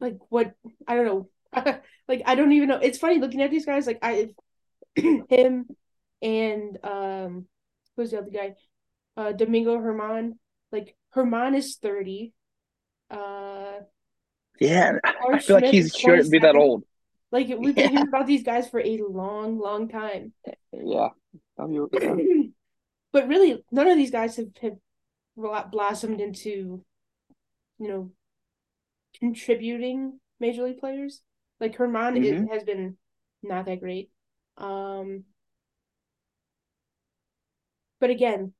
like 0.00 0.18
what 0.28 0.54
I 0.86 0.94
don't 0.94 1.06
know. 1.06 1.28
like 2.08 2.22
I 2.26 2.34
don't 2.34 2.52
even 2.52 2.68
know. 2.68 2.78
It's 2.78 2.98
funny 2.98 3.18
looking 3.18 3.42
at 3.42 3.50
these 3.50 3.66
guys. 3.66 3.86
Like 3.86 4.00
I, 4.02 4.30
him, 4.94 5.66
and 6.22 6.78
um, 6.82 7.46
who's 7.96 8.10
the 8.10 8.18
other 8.18 8.30
guy? 8.30 8.54
Uh, 9.16 9.32
Domingo 9.32 9.78
Germán. 9.78 10.32
Like 10.72 10.96
Germán 11.14 11.56
is 11.56 11.76
thirty. 11.76 12.32
Uh, 13.10 13.80
yeah, 14.60 14.98
I 15.04 15.38
feel 15.38 15.56
like 15.56 15.66
he 15.66 15.88
shouldn't 15.88 16.30
be 16.30 16.40
that 16.40 16.56
old. 16.56 16.84
Like 17.32 17.48
we've 17.58 17.74
been 17.74 17.84
yeah. 17.84 17.90
hearing 17.90 18.08
about 18.08 18.26
these 18.26 18.42
guys 18.42 18.68
for 18.68 18.80
a 18.80 19.00
long, 19.08 19.58
long 19.58 19.88
time. 19.88 20.32
Yeah. 20.72 21.08
but 23.12 23.28
really, 23.28 23.64
none 23.70 23.88
of 23.88 23.96
these 23.96 24.10
guys 24.10 24.36
have, 24.36 24.48
have 24.62 25.70
blossomed 25.70 26.20
into, 26.20 26.84
you 27.78 27.88
know, 27.88 28.10
contributing 29.18 30.20
major 30.40 30.64
league 30.64 30.78
players. 30.78 31.22
Like 31.60 31.76
Germán 31.76 32.18
mm-hmm. 32.18 32.46
has 32.52 32.64
been 32.64 32.96
not 33.42 33.66
that 33.66 33.80
great. 33.80 34.10
Um, 34.58 35.24
but 38.00 38.10
again, 38.10 38.52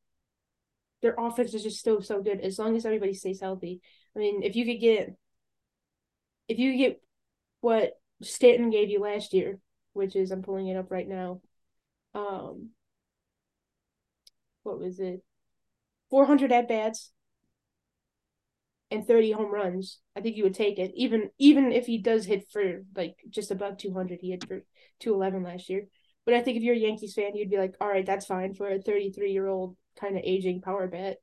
their 1.02 1.14
offense 1.18 1.54
is 1.54 1.62
just 1.62 1.78
still 1.78 2.00
so 2.00 2.22
good 2.22 2.40
as 2.40 2.58
long 2.58 2.76
as 2.76 2.86
everybody 2.86 3.14
stays 3.14 3.40
healthy. 3.40 3.80
I 4.14 4.18
mean, 4.18 4.42
if 4.42 4.56
you 4.56 4.64
could 4.64 4.80
get, 4.80 5.14
if 6.48 6.58
you 6.58 6.76
get 6.76 7.02
what 7.60 7.92
Stanton 8.22 8.70
gave 8.70 8.90
you 8.90 9.00
last 9.00 9.32
year, 9.32 9.58
which 9.92 10.16
is 10.16 10.30
I'm 10.30 10.42
pulling 10.42 10.68
it 10.68 10.76
up 10.76 10.90
right 10.90 11.08
now. 11.08 11.40
Um, 12.14 12.70
what 14.62 14.78
was 14.78 15.00
it? 15.00 15.22
400 16.10 16.52
at 16.52 16.68
bats 16.68 17.12
and 18.90 19.06
30 19.06 19.32
home 19.32 19.52
runs. 19.52 19.98
I 20.14 20.20
think 20.20 20.36
you 20.36 20.44
would 20.44 20.54
take 20.54 20.78
it, 20.78 20.92
even 20.94 21.30
even 21.38 21.72
if 21.72 21.86
he 21.86 21.98
does 21.98 22.24
hit 22.24 22.48
for 22.50 22.84
like 22.94 23.16
just 23.28 23.50
above 23.50 23.78
200. 23.78 24.20
He 24.20 24.30
hit 24.30 24.46
for 24.46 24.64
211 25.00 25.42
last 25.42 25.68
year. 25.68 25.86
But 26.24 26.34
I 26.34 26.42
think 26.42 26.56
if 26.56 26.62
you're 26.62 26.74
a 26.74 26.78
Yankees 26.78 27.14
fan, 27.14 27.36
you'd 27.36 27.50
be 27.50 27.58
like, 27.58 27.76
all 27.80 27.88
right, 27.88 28.04
that's 28.04 28.26
fine 28.26 28.54
for 28.54 28.68
a 28.68 28.80
33 28.80 29.32
year 29.32 29.46
old 29.46 29.76
kind 29.98 30.16
of 30.16 30.22
aging 30.24 30.60
power 30.60 30.86
bat. 30.88 31.18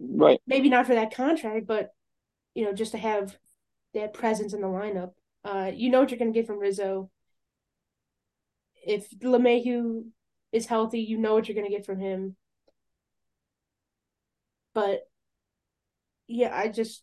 Right. 0.00 0.40
Maybe 0.46 0.68
not 0.68 0.86
for 0.86 0.94
that 0.94 1.14
contract, 1.14 1.66
but 1.66 1.90
you 2.54 2.64
know, 2.64 2.72
just 2.72 2.92
to 2.92 2.98
have 2.98 3.36
that 3.94 4.14
presence 4.14 4.52
in 4.52 4.60
the 4.60 4.66
lineup. 4.66 5.12
Uh, 5.44 5.70
you 5.74 5.90
know 5.90 6.00
what 6.00 6.10
you're 6.10 6.18
going 6.18 6.32
to 6.32 6.38
get 6.38 6.46
from 6.46 6.58
Rizzo. 6.58 7.10
If 8.86 9.10
LeMahieu 9.20 10.06
is 10.52 10.66
healthy, 10.66 11.00
you 11.00 11.18
know 11.18 11.34
what 11.34 11.48
you're 11.48 11.54
going 11.54 11.70
to 11.70 11.76
get 11.76 11.86
from 11.86 11.98
him. 11.98 12.36
But 14.74 15.08
yeah, 16.26 16.56
I 16.56 16.68
just 16.68 17.02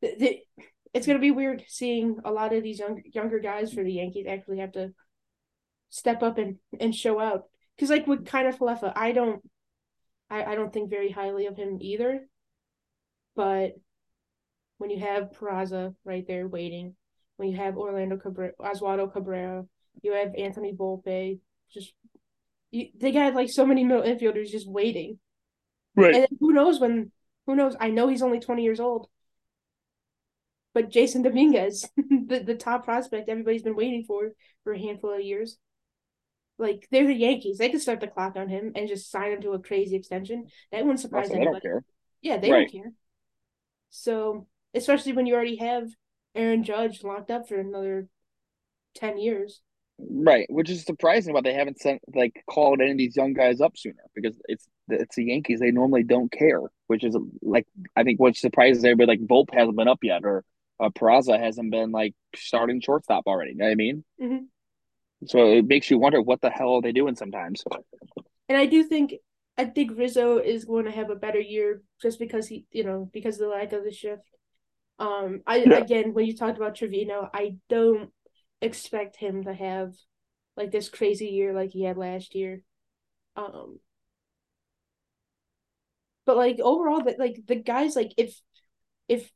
th- 0.00 0.18
th- 0.18 0.42
it's 0.94 1.06
going 1.06 1.18
to 1.18 1.22
be 1.22 1.30
weird 1.30 1.64
seeing 1.68 2.18
a 2.24 2.32
lot 2.32 2.52
of 2.54 2.62
these 2.62 2.78
younger 2.78 3.02
younger 3.04 3.38
guys 3.38 3.72
for 3.72 3.84
the 3.84 3.92
Yankees 3.92 4.26
actually 4.28 4.58
have 4.58 4.72
to 4.72 4.92
step 5.90 6.22
up 6.22 6.38
and 6.38 6.56
and 6.80 6.94
show 6.94 7.20
out. 7.20 7.44
Because 7.76 7.90
like 7.90 8.06
with 8.06 8.26
kind 8.26 8.48
of 8.48 8.58
Falefa, 8.58 8.92
I 8.96 9.12
don't 9.12 9.42
I, 10.30 10.44
I 10.44 10.54
don't 10.54 10.72
think 10.72 10.90
very 10.90 11.10
highly 11.10 11.46
of 11.46 11.56
him 11.56 11.78
either. 11.80 12.26
But 13.36 13.74
when 14.78 14.90
you 14.90 15.00
have 15.00 15.32
Peraza 15.32 15.94
right 16.04 16.26
there 16.26 16.48
waiting, 16.48 16.94
when 17.38 17.48
you 17.48 17.56
have 17.56 17.78
Orlando 17.78 18.16
Cabrera, 18.16 18.52
Oswaldo 18.60 19.10
Cabrera, 19.12 19.64
you 20.02 20.12
have 20.12 20.34
Anthony 20.36 20.72
Volpe, 20.72 21.38
just 21.72 21.94
you, 22.70 22.88
they 22.98 23.12
got 23.12 23.34
like 23.34 23.48
so 23.48 23.64
many 23.64 23.84
middle 23.84 24.02
infielders 24.02 24.50
just 24.50 24.68
waiting. 24.68 25.18
Right. 25.96 26.14
And 26.14 26.26
who 26.40 26.52
knows 26.52 26.80
when? 26.80 27.12
Who 27.46 27.56
knows? 27.56 27.76
I 27.80 27.90
know 27.90 28.08
he's 28.08 28.22
only 28.22 28.40
twenty 28.40 28.64
years 28.64 28.80
old, 28.80 29.08
but 30.74 30.90
Jasson 30.90 31.22
Dominguez, 31.22 31.88
the 31.96 32.40
the 32.40 32.56
top 32.56 32.84
prospect 32.84 33.28
everybody's 33.28 33.62
been 33.62 33.76
waiting 33.76 34.04
for 34.04 34.32
for 34.64 34.72
a 34.72 34.78
handful 34.78 35.14
of 35.14 35.20
years. 35.20 35.58
Like 36.58 36.88
they're 36.90 37.06
the 37.06 37.14
Yankees, 37.14 37.58
they 37.58 37.70
could 37.70 37.80
start 37.80 38.00
the 38.00 38.08
clock 38.08 38.34
on 38.34 38.48
him 38.48 38.72
and 38.74 38.88
just 38.88 39.12
sign 39.12 39.30
him 39.30 39.42
to 39.42 39.52
a 39.52 39.60
crazy 39.60 39.94
extension. 39.94 40.46
That 40.72 40.82
wouldn't 40.82 41.00
surprise 41.00 41.28
also, 41.28 41.40
anybody. 41.40 41.68
Yeah, 42.20 42.38
they 42.38 42.50
right. 42.50 42.68
don't 42.68 42.82
care. 42.82 42.92
So 43.90 44.48
especially 44.74 45.12
when 45.12 45.26
you 45.26 45.34
already 45.34 45.56
have 45.56 45.88
Aaron 46.38 46.62
Judge 46.62 47.02
locked 47.02 47.30
up 47.30 47.48
for 47.48 47.58
another 47.58 48.08
ten 48.94 49.18
years. 49.18 49.60
Right, 49.98 50.46
which 50.48 50.70
is 50.70 50.84
surprising 50.84 51.34
why 51.34 51.40
they 51.40 51.52
haven't 51.52 51.80
sent 51.80 52.00
like 52.14 52.44
called 52.48 52.80
any 52.80 52.92
of 52.92 52.98
these 52.98 53.16
young 53.16 53.32
guys 53.32 53.60
up 53.60 53.76
sooner 53.76 54.04
because 54.14 54.40
it's 54.46 54.66
it's 54.88 55.16
the 55.16 55.24
Yankees. 55.24 55.58
They 55.58 55.72
normally 55.72 56.04
don't 56.04 56.30
care, 56.30 56.60
which 56.86 57.02
is 57.02 57.16
like 57.42 57.66
I 57.96 58.04
think 58.04 58.20
what 58.20 58.36
surprises 58.36 58.84
everybody. 58.84 59.18
Like 59.18 59.28
Volpe 59.28 59.52
hasn't 59.52 59.76
been 59.76 59.88
up 59.88 59.98
yet, 60.02 60.22
or 60.24 60.44
uh, 60.78 60.90
Peraza 60.90 61.38
hasn't 61.38 61.72
been 61.72 61.90
like 61.90 62.14
starting 62.36 62.80
shortstop 62.80 63.24
already. 63.26 63.50
You 63.50 63.56
know 63.58 63.64
what 63.64 63.72
I 63.72 63.74
mean? 63.74 64.04
Mm-hmm. 64.22 64.44
So 65.26 65.52
it 65.52 65.66
makes 65.66 65.90
you 65.90 65.98
wonder 65.98 66.22
what 66.22 66.40
the 66.40 66.50
hell 66.50 66.74
are 66.74 66.82
they 66.82 66.92
doing 66.92 67.16
sometimes. 67.16 67.64
And 68.48 68.56
I 68.56 68.66
do 68.66 68.84
think 68.84 69.14
I 69.56 69.64
think 69.64 69.98
Rizzo 69.98 70.38
is 70.38 70.64
going 70.64 70.84
to 70.84 70.92
have 70.92 71.10
a 71.10 71.16
better 71.16 71.40
year 71.40 71.82
just 72.00 72.20
because 72.20 72.46
he, 72.46 72.66
you 72.70 72.84
know, 72.84 73.10
because 73.12 73.34
of 73.34 73.48
the 73.48 73.48
lack 73.48 73.72
of 73.72 73.82
the 73.82 73.90
shift. 73.90 74.22
Um, 74.98 75.42
I 75.46 75.58
yeah. 75.58 75.78
again, 75.78 76.12
when 76.12 76.26
you 76.26 76.36
talked 76.36 76.56
about 76.56 76.74
Trevino, 76.74 77.28
I 77.32 77.56
don't 77.68 78.10
expect 78.60 79.16
him 79.16 79.44
to 79.44 79.54
have 79.54 79.94
like 80.56 80.72
this 80.72 80.88
crazy 80.88 81.26
year 81.26 81.52
like 81.52 81.70
he 81.70 81.84
had 81.84 81.96
last 81.96 82.34
year. 82.34 82.62
Um, 83.36 83.78
but 86.26 86.36
like 86.36 86.58
overall, 86.60 87.04
that 87.04 87.18
like 87.18 87.42
the 87.46 87.54
guys 87.54 87.94
like 87.94 88.12
if 88.16 88.40
if 89.08 89.30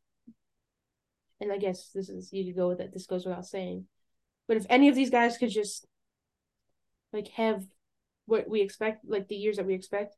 and 1.40 1.53
I 1.53 1.59
guess 1.59 1.90
this 1.94 2.09
is 2.09 2.33
you 2.33 2.44
could 2.44 2.57
go 2.57 2.68
with 2.68 2.81
it. 2.81 2.92
This 2.92 3.07
goes 3.07 3.25
without 3.25 3.46
saying, 3.46 3.87
but 4.48 4.57
if 4.57 4.66
any 4.68 4.88
of 4.88 4.96
these 4.96 5.11
guys 5.11 5.38
could 5.38 5.51
just 5.51 5.87
like 7.12 7.29
have 7.29 7.64
what 8.27 8.48
we 8.48 8.62
expect, 8.62 9.05
like 9.05 9.29
the 9.29 9.37
years 9.37 9.57
that 9.57 9.66
we 9.66 9.75
expect, 9.75 10.16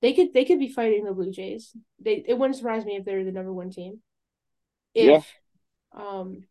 they 0.00 0.14
could 0.14 0.32
they 0.32 0.46
could 0.46 0.58
be 0.58 0.72
fighting 0.72 1.04
the 1.04 1.12
Blue 1.12 1.30
Jays. 1.30 1.76
They 2.00 2.24
it 2.26 2.38
wouldn't 2.38 2.56
surprise 2.56 2.86
me 2.86 2.96
if 2.96 3.04
they're 3.04 3.24
the 3.24 3.32
number 3.32 3.52
one 3.52 3.70
team 3.70 4.00
if 4.98 5.26
yeah. 5.94 6.00
um 6.00 6.44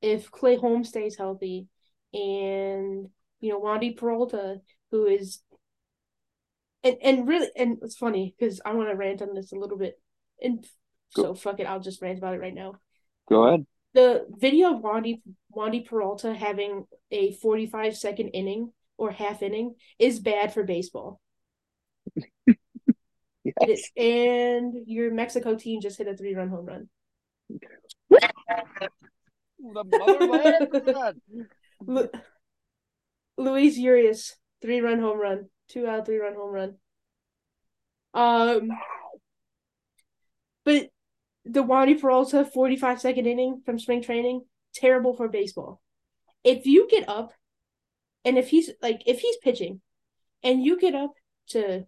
if 0.00 0.30
Clay 0.30 0.56
Holmes 0.56 0.88
stays 0.88 1.16
healthy 1.16 1.66
and 2.14 3.08
you 3.40 3.50
know 3.50 3.60
Wandy 3.60 3.96
Peralta 3.96 4.60
who 4.90 5.06
is 5.06 5.40
and 6.82 6.96
and 7.02 7.28
really 7.28 7.48
and 7.56 7.78
it's 7.82 7.96
funny 7.96 8.34
because 8.38 8.60
I 8.64 8.72
want 8.72 8.88
to 8.88 8.96
rant 8.96 9.22
on 9.22 9.34
this 9.34 9.52
a 9.52 9.56
little 9.56 9.78
bit 9.78 10.00
and 10.42 10.64
Go. 11.14 11.22
so 11.22 11.34
fuck 11.34 11.60
it 11.60 11.66
I'll 11.66 11.80
just 11.80 12.00
rant 12.00 12.18
about 12.18 12.34
it 12.34 12.40
right 12.40 12.54
now. 12.54 12.74
Go 13.28 13.44
ahead. 13.46 13.66
The 13.94 14.26
video 14.30 14.74
of 14.74 14.82
Wandy 14.82 15.20
Wandy 15.54 15.86
Peralta 15.86 16.34
having 16.34 16.86
a 17.10 17.32
45 17.32 17.96
second 17.96 18.28
inning 18.28 18.72
or 18.96 19.10
half 19.10 19.42
inning 19.42 19.74
is 19.98 20.20
bad 20.20 20.54
for 20.54 20.62
baseball. 20.62 21.20
yes. 23.44 23.90
and 23.96 24.74
your 24.86 25.12
Mexico 25.12 25.54
team 25.54 25.80
just 25.80 25.98
hit 25.98 26.08
a 26.08 26.16
three 26.16 26.34
run 26.34 26.48
home 26.48 26.66
run 26.66 26.88
the 29.58 29.84
motherland. 31.84 32.10
Luis 33.36 33.78
Urias, 33.78 34.36
three 34.60 34.80
run 34.80 35.00
home 35.00 35.18
run, 35.18 35.48
two 35.68 35.86
out, 35.86 36.06
three 36.06 36.18
run 36.18 36.34
home 36.34 36.52
run. 36.52 36.74
Um, 38.14 38.70
but 40.64 40.88
the 41.44 41.62
Wandy 41.62 42.00
Peralta 42.00 42.44
45 42.44 43.00
second 43.00 43.26
inning 43.26 43.62
from 43.64 43.78
spring 43.78 44.02
training, 44.02 44.44
terrible 44.74 45.14
for 45.14 45.28
baseball. 45.28 45.80
If 46.44 46.66
you 46.66 46.88
get 46.90 47.08
up, 47.08 47.32
and 48.24 48.36
if 48.36 48.48
he's 48.48 48.70
like, 48.82 49.02
if 49.06 49.20
he's 49.20 49.36
pitching, 49.38 49.80
and 50.42 50.62
you 50.62 50.78
get 50.78 50.94
up 50.94 51.12
to 51.50 51.86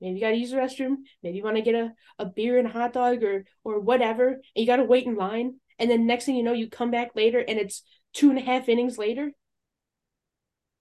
maybe 0.00 0.18
you 0.18 0.20
gotta 0.20 0.36
use 0.36 0.50
the 0.50 0.56
restroom, 0.56 0.96
maybe 1.22 1.38
you 1.38 1.44
want 1.44 1.56
to 1.56 1.62
get 1.62 1.74
a, 1.74 1.92
a 2.18 2.26
beer 2.26 2.58
and 2.58 2.66
a 2.66 2.70
hot 2.70 2.92
dog 2.92 3.22
or 3.22 3.44
or 3.64 3.80
whatever, 3.80 4.28
and 4.28 4.42
you 4.54 4.66
gotta 4.66 4.84
wait 4.84 5.06
in 5.06 5.16
line, 5.16 5.54
and 5.80 5.90
then 5.90 6.06
next 6.06 6.26
thing 6.26 6.36
you 6.36 6.42
know, 6.42 6.52
you 6.52 6.68
come 6.68 6.90
back 6.90 7.16
later 7.16 7.42
and 7.46 7.58
it's 7.58 7.82
two 8.12 8.28
and 8.28 8.38
a 8.38 8.42
half 8.42 8.68
innings 8.68 8.98
later. 8.98 9.32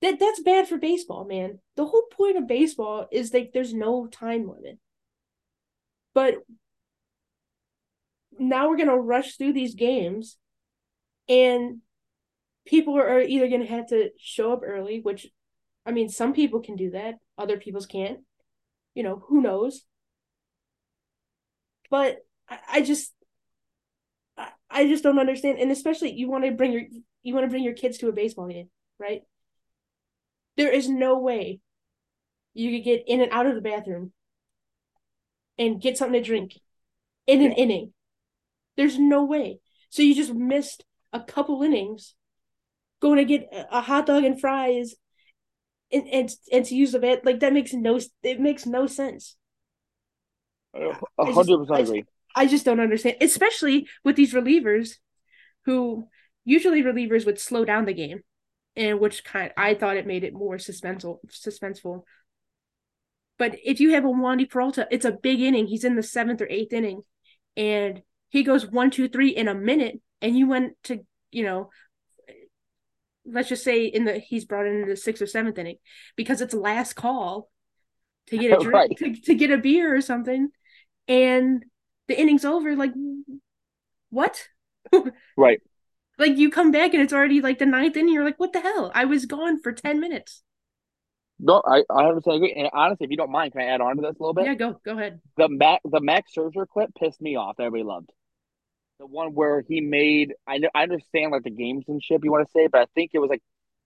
That 0.02 0.19
that's 0.19 0.41
bad 0.41 0.67
for 0.67 0.78
baseball, 0.78 1.25
man. 1.25 1.60
The 1.75 1.86
whole 1.86 2.04
point 2.12 2.38
of 2.38 2.47
baseball 2.47 3.08
is 3.12 3.34
like 3.34 3.52
there's 3.54 3.73
no 3.73 4.08
time 4.08 4.47
limit. 4.49 4.78
But 6.13 6.36
now 8.38 8.69
we're 8.69 8.78
gonna 8.78 8.97
rush 8.97 9.38
through 9.38 9.54
these 9.54 9.75
games 9.75 10.38
and 11.30 11.80
people 12.65 12.97
are 12.97 13.21
either 13.21 13.47
gonna 13.47 13.65
have 13.65 13.88
to 13.88 14.10
show 14.19 14.52
up 14.52 14.62
early, 14.65 14.99
which 14.99 15.28
I 15.86 15.91
mean 15.91 16.10
some 16.10 16.34
people 16.34 16.62
can 16.62 16.75
do 16.75 16.91
that, 16.91 17.15
other 17.38 17.58
people's 17.58 17.86
can't 17.86 18.19
you 18.93 19.04
know, 19.04 19.23
who 19.28 19.41
knows? 19.41 19.84
But 21.89 22.17
I, 22.47 22.60
I 22.73 22.82
just 22.82 23.13
I, 24.38 24.49
I 24.69 24.88
just 24.88 25.04
don't 25.04 25.19
understand. 25.19 25.60
And 25.60 25.71
especially 25.71 26.13
you 26.13 26.30
want 26.30 26.45
to 26.45 26.52
bring 26.52 26.71
your 26.71 26.84
you 27.23 27.34
want 27.34 27.45
to 27.45 27.49
bring 27.49 27.63
your 27.63 27.73
kids 27.73 27.97
to 27.99 28.10
a 28.10 28.13
baseball 28.13 28.47
game, 28.47 28.69
right? 28.99 29.23
There 30.58 30.71
is 30.71 30.89
no 30.89 31.19
way 31.19 31.60
you 32.54 32.71
could 32.71 32.84
get 32.84 33.04
in 33.08 33.21
and 33.21 33.32
out 33.32 33.45
of 33.45 33.56
the 33.56 33.62
bathroom 33.62 34.12
and 35.58 35.82
get 35.82 35.97
something 35.97 36.21
to 36.21 36.25
drink 36.25 36.60
in 37.28 37.41
an 37.41 37.52
inning. 37.52 37.93
There's 38.75 38.97
no 38.97 39.23
way. 39.23 39.60
So 39.89 40.02
you 40.02 40.15
just 40.15 40.34
missed 40.34 40.86
a 41.12 41.19
couple 41.19 41.62
innings, 41.63 42.15
going 43.02 43.17
to 43.17 43.25
get 43.25 43.49
a 43.71 43.82
hot 43.82 44.06
dog 44.06 44.23
and 44.23 44.39
fries, 44.39 44.95
and 45.91 46.30
and 46.52 46.65
to 46.65 46.75
use 46.75 46.91
the 46.91 46.99
bat 46.99 47.25
like 47.25 47.39
that 47.39 47.54
makes 47.54 47.73
no 47.73 47.99
it 48.23 48.39
makes 48.39 48.65
no 48.65 48.88
sense. 48.88 49.36
A 50.73 50.93
hundred 51.25 51.58
percent 51.58 51.88
agree. 51.88 52.06
I 52.36 52.45
just 52.45 52.65
don't 52.65 52.80
understand, 52.80 53.17
especially 53.21 53.88
with 54.04 54.15
these 54.15 54.34
relievers, 54.34 54.95
who 55.65 56.08
usually 56.45 56.84
relievers 56.84 57.25
would 57.25 57.39
slow 57.39 57.65
down 57.65 57.86
the 57.86 57.93
game, 57.93 58.21
and 58.75 58.99
which 58.99 59.23
kind 59.23 59.52
I 59.58 59.73
thought 59.73 59.97
it 59.97 60.08
made 60.08 60.23
it 60.23 60.34
more 60.34 60.58
suspenseful. 60.58 61.17
Suspenseful. 61.28 62.04
But 63.38 63.58
if 63.63 63.80
you 63.80 63.93
have 63.93 64.04
a 64.04 64.10
Wandy 64.10 64.49
Peralta, 64.49 64.88
it's 64.91 65.06
a 65.06 65.12
big 65.12 65.39
inning. 65.39 65.67
He's 65.67 65.86
in 65.86 65.95
the 65.95 66.04
seventh 66.04 66.41
or 66.41 66.47
eighth 66.49 66.73
inning, 66.73 67.02
and 67.56 68.02
he 68.30 68.43
goes 68.43 68.67
one, 68.67 68.91
two, 68.91 69.08
three 69.08 69.30
in 69.30 69.47
a 69.47 69.56
minute, 69.56 70.02
and 70.21 70.38
you 70.38 70.47
went 70.47 70.73
to 70.84 70.99
you 71.32 71.43
know 71.43 71.69
let's 73.32 73.50
just 73.50 73.63
say 73.63 73.86
in 73.86 74.06
the 74.06 74.20
he's 74.20 74.46
brought 74.46 74.65
in 74.65 74.88
the 74.88 74.96
sixth 74.96 75.22
or 75.22 75.28
seventh 75.28 75.58
inning 75.58 75.78
because 76.15 76.42
it's 76.42 76.54
last 76.54 76.94
call 76.94 77.50
to 78.28 78.38
get 78.38 78.52
a 78.52 78.58
drink 78.63 78.74
right. 78.74 78.98
to, 78.98 79.22
to 79.22 79.36
get 79.36 79.52
a 79.52 79.58
beer 79.58 79.96
or 79.96 80.02
something. 80.02 80.50
And 81.08 81.65
the 82.08 82.20
inning's 82.20 82.46
over. 82.46 82.76
Like 82.76 82.94
what? 84.10 84.48
Right. 85.38 85.62
Like 86.18 86.38
you 86.38 86.50
come 86.50 86.72
back 86.72 86.94
and 86.94 87.02
it's 87.02 87.13
already 87.13 87.39
like 87.39 87.60
the 87.60 87.65
ninth 87.65 87.96
inning. 87.96 88.13
You're 88.13 88.26
like 88.26 88.39
what 88.39 88.52
the 88.52 88.60
hell? 88.60 88.92
I 88.94 89.06
was 89.06 89.26
gone 89.26 89.62
for 89.62 89.72
10 89.72 90.00
minutes. 90.00 90.44
No 91.42 91.62
i 91.65 91.84
i 91.89 92.06
understand 92.06 92.38
agree. 92.38 92.54
And 92.54 92.70
honestly 92.74 93.06
if 93.06 93.12
you 93.12 93.15
don't 93.15 93.32
mind 93.32 93.54
can 93.54 93.62
i 93.62 93.65
add 93.65 93.80
on 93.80 93.96
to 93.96 94.02
this 94.02 94.18
a 94.20 94.22
little 94.22 94.34
bit? 94.34 94.46
Yeah 94.46 94.56
go 94.56 94.80
go 94.84 94.98
ahead. 94.98 95.22
The 95.38 95.48
mac 95.48 95.80
the 95.86 96.02
max 96.02 96.32
scherzer 96.36 96.68
clip 96.68 96.94
pissed 96.96 97.22
me 97.22 97.38
off. 97.38 97.56
That 97.58 97.63
everybody 97.63 97.88
loved 97.88 98.12
the 99.00 99.08
one 99.08 99.34
where 99.34 99.62
he 99.62 99.82
made 99.82 100.34
I 100.46 100.58
know 100.58 100.70
I 100.76 100.84
understand 100.84 101.32
like 101.32 101.44
the 101.44 101.52
gamesmanship 101.52 102.24
you 102.24 102.32
want 102.32 102.48
to 102.48 102.52
say, 102.52 102.68
but 102.68 102.82
I 102.82 102.86
think 102.94 103.12
it 103.14 103.20
was 103.20 103.30
like 103.30 103.42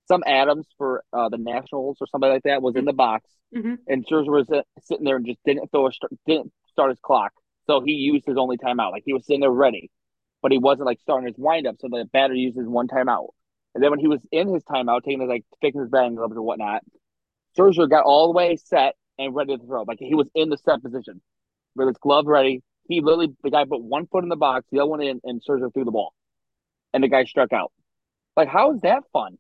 some 0.08 0.24
Adams 0.26 0.68
for 0.78 1.04
uh, 1.14 1.30
the 1.30 1.38
Nationals 1.38 1.98
or 2.02 2.08
something 2.08 2.30
like 2.30 2.44
that 2.44 2.62
was 2.62 2.76
in 2.76 2.84
the 2.86 2.94
box, 2.94 3.30
mm-hmm. 3.56 3.76
and 3.88 4.06
Scherzer 4.06 4.28
was 4.28 4.50
uh, 4.50 4.64
sitting 4.82 5.06
there 5.06 5.16
and 5.16 5.26
just 5.26 5.40
didn't 5.46 5.72
throw 5.72 5.88
a 5.88 5.92
didn't 6.26 6.52
start 6.72 6.90
his 6.90 7.00
clock, 7.00 7.32
so 7.68 7.80
he 7.80 7.94
used 7.94 8.26
his 8.26 8.38
only 8.38 8.58
timeout. 8.58 8.92
Like 8.92 9.04
he 9.06 9.14
was 9.14 9.26
sitting 9.26 9.42
there 9.42 9.52
ready, 9.52 9.92
but 10.42 10.52
he 10.52 10.58
wasn't 10.58 10.88
like 10.88 11.00
starting 11.00 11.28
his 11.28 11.38
windup, 11.38 11.76
so 11.80 11.88
the 11.90 12.06
batter 12.12 12.34
used 12.34 12.58
his 12.58 12.68
one 12.68 12.88
timeout. 12.88 13.30
And 13.76 13.84
then 13.84 13.92
when 13.92 14.00
he 14.00 14.08
was 14.08 14.22
in 14.32 14.54
his 14.54 14.64
timeout, 14.64 15.04
taking 15.04 15.22
his 15.22 15.30
like 15.30 15.46
fixing 15.62 15.82
his 15.82 15.90
batting 15.90 16.16
gloves 16.16 16.36
or 16.36 16.42
whatnot, 16.42 16.84
Scherzer 17.58 17.90
got 17.90 18.04
all 18.04 18.28
the 18.28 18.38
way 18.38 18.56
set 18.56 18.96
and 19.18 19.34
ready 19.34 19.56
to 19.56 19.64
throw. 19.64 19.84
Like 19.84 20.00
he 20.00 20.16
was 20.16 20.30
in 20.36 20.50
the 20.50 20.58
set 20.58 20.82
position 20.82 21.22
with 21.76 21.88
his 21.88 21.98
glove 21.98 22.26
ready, 22.26 22.62
he 22.88 23.02
literally 23.02 23.34
the 23.44 23.52
guy 23.52 23.66
put 23.66 23.82
one 23.82 24.08
foot 24.08 24.24
in 24.24 24.30
the 24.30 24.36
box, 24.36 24.66
the 24.72 24.80
other 24.80 24.90
one 24.90 25.02
in, 25.02 25.22
and 25.24 25.42
Scherzer 25.48 25.74
threw 25.74 25.86
the 25.86 25.92
ball, 25.92 26.14
and 26.94 27.04
the 27.04 27.08
guy 27.08 27.24
struck 27.26 27.54
out. 27.54 27.72
Like, 28.36 28.50
how 28.50 28.74
is 28.74 28.82
that 28.82 29.04
fun? 29.12 29.38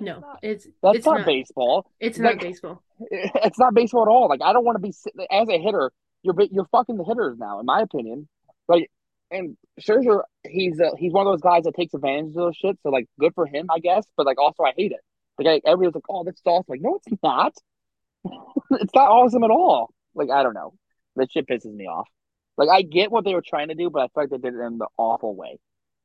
No, 0.00 0.22
it's 0.42 0.66
that's 0.82 0.98
it's 0.98 1.06
not, 1.06 1.18
not, 1.18 1.26
baseball. 1.26 1.90
It's 2.00 2.18
like, 2.18 2.36
not 2.36 2.42
baseball. 2.42 2.82
It's 3.10 3.58
not 3.58 3.74
baseball 3.74 4.02
at 4.02 4.08
all. 4.08 4.28
Like, 4.28 4.42
I 4.42 4.52
don't 4.52 4.64
want 4.64 4.76
to 4.76 4.80
be 4.80 4.94
as 5.30 5.48
a 5.48 5.58
hitter. 5.58 5.92
You're 6.22 6.34
you're 6.50 6.66
fucking 6.66 6.96
the 6.96 7.04
hitters 7.04 7.36
now, 7.38 7.60
in 7.60 7.66
my 7.66 7.82
opinion. 7.82 8.28
Like, 8.68 8.90
and 9.30 9.56
Scherzer, 9.80 10.22
he's 10.46 10.78
a, 10.78 10.92
he's 10.98 11.12
one 11.12 11.26
of 11.26 11.32
those 11.32 11.40
guys 11.40 11.64
that 11.64 11.74
takes 11.74 11.94
advantage 11.94 12.30
of 12.30 12.34
those 12.34 12.56
shit. 12.56 12.78
So 12.82 12.90
like, 12.90 13.06
good 13.18 13.34
for 13.34 13.46
him, 13.46 13.66
I 13.70 13.80
guess. 13.80 14.06
But 14.16 14.26
like, 14.26 14.38
also, 14.38 14.62
I 14.62 14.72
hate 14.76 14.92
it. 14.92 15.00
Like, 15.38 15.62
everybody's 15.66 15.94
like, 15.94 16.04
"Oh, 16.08 16.24
that's 16.24 16.40
awesome." 16.44 16.66
Like, 16.68 16.80
no, 16.80 16.98
it's 17.04 17.22
not. 17.22 17.54
it's 18.70 18.94
not 18.94 19.10
awesome 19.10 19.44
at 19.44 19.50
all. 19.50 19.92
Like, 20.14 20.30
I 20.30 20.42
don't 20.42 20.54
know. 20.54 20.74
That 21.16 21.32
shit 21.32 21.48
pisses 21.48 21.74
me 21.74 21.86
off. 21.86 22.08
Like 22.56 22.68
I 22.68 22.82
get 22.82 23.10
what 23.10 23.24
they 23.24 23.34
were 23.34 23.42
trying 23.46 23.68
to 23.68 23.74
do, 23.74 23.90
but 23.90 24.00
I 24.00 24.06
feel 24.06 24.24
like 24.24 24.30
they 24.30 24.38
did 24.38 24.54
it 24.54 24.62
in 24.62 24.78
the 24.78 24.88
awful 24.96 25.34
way. 25.34 25.58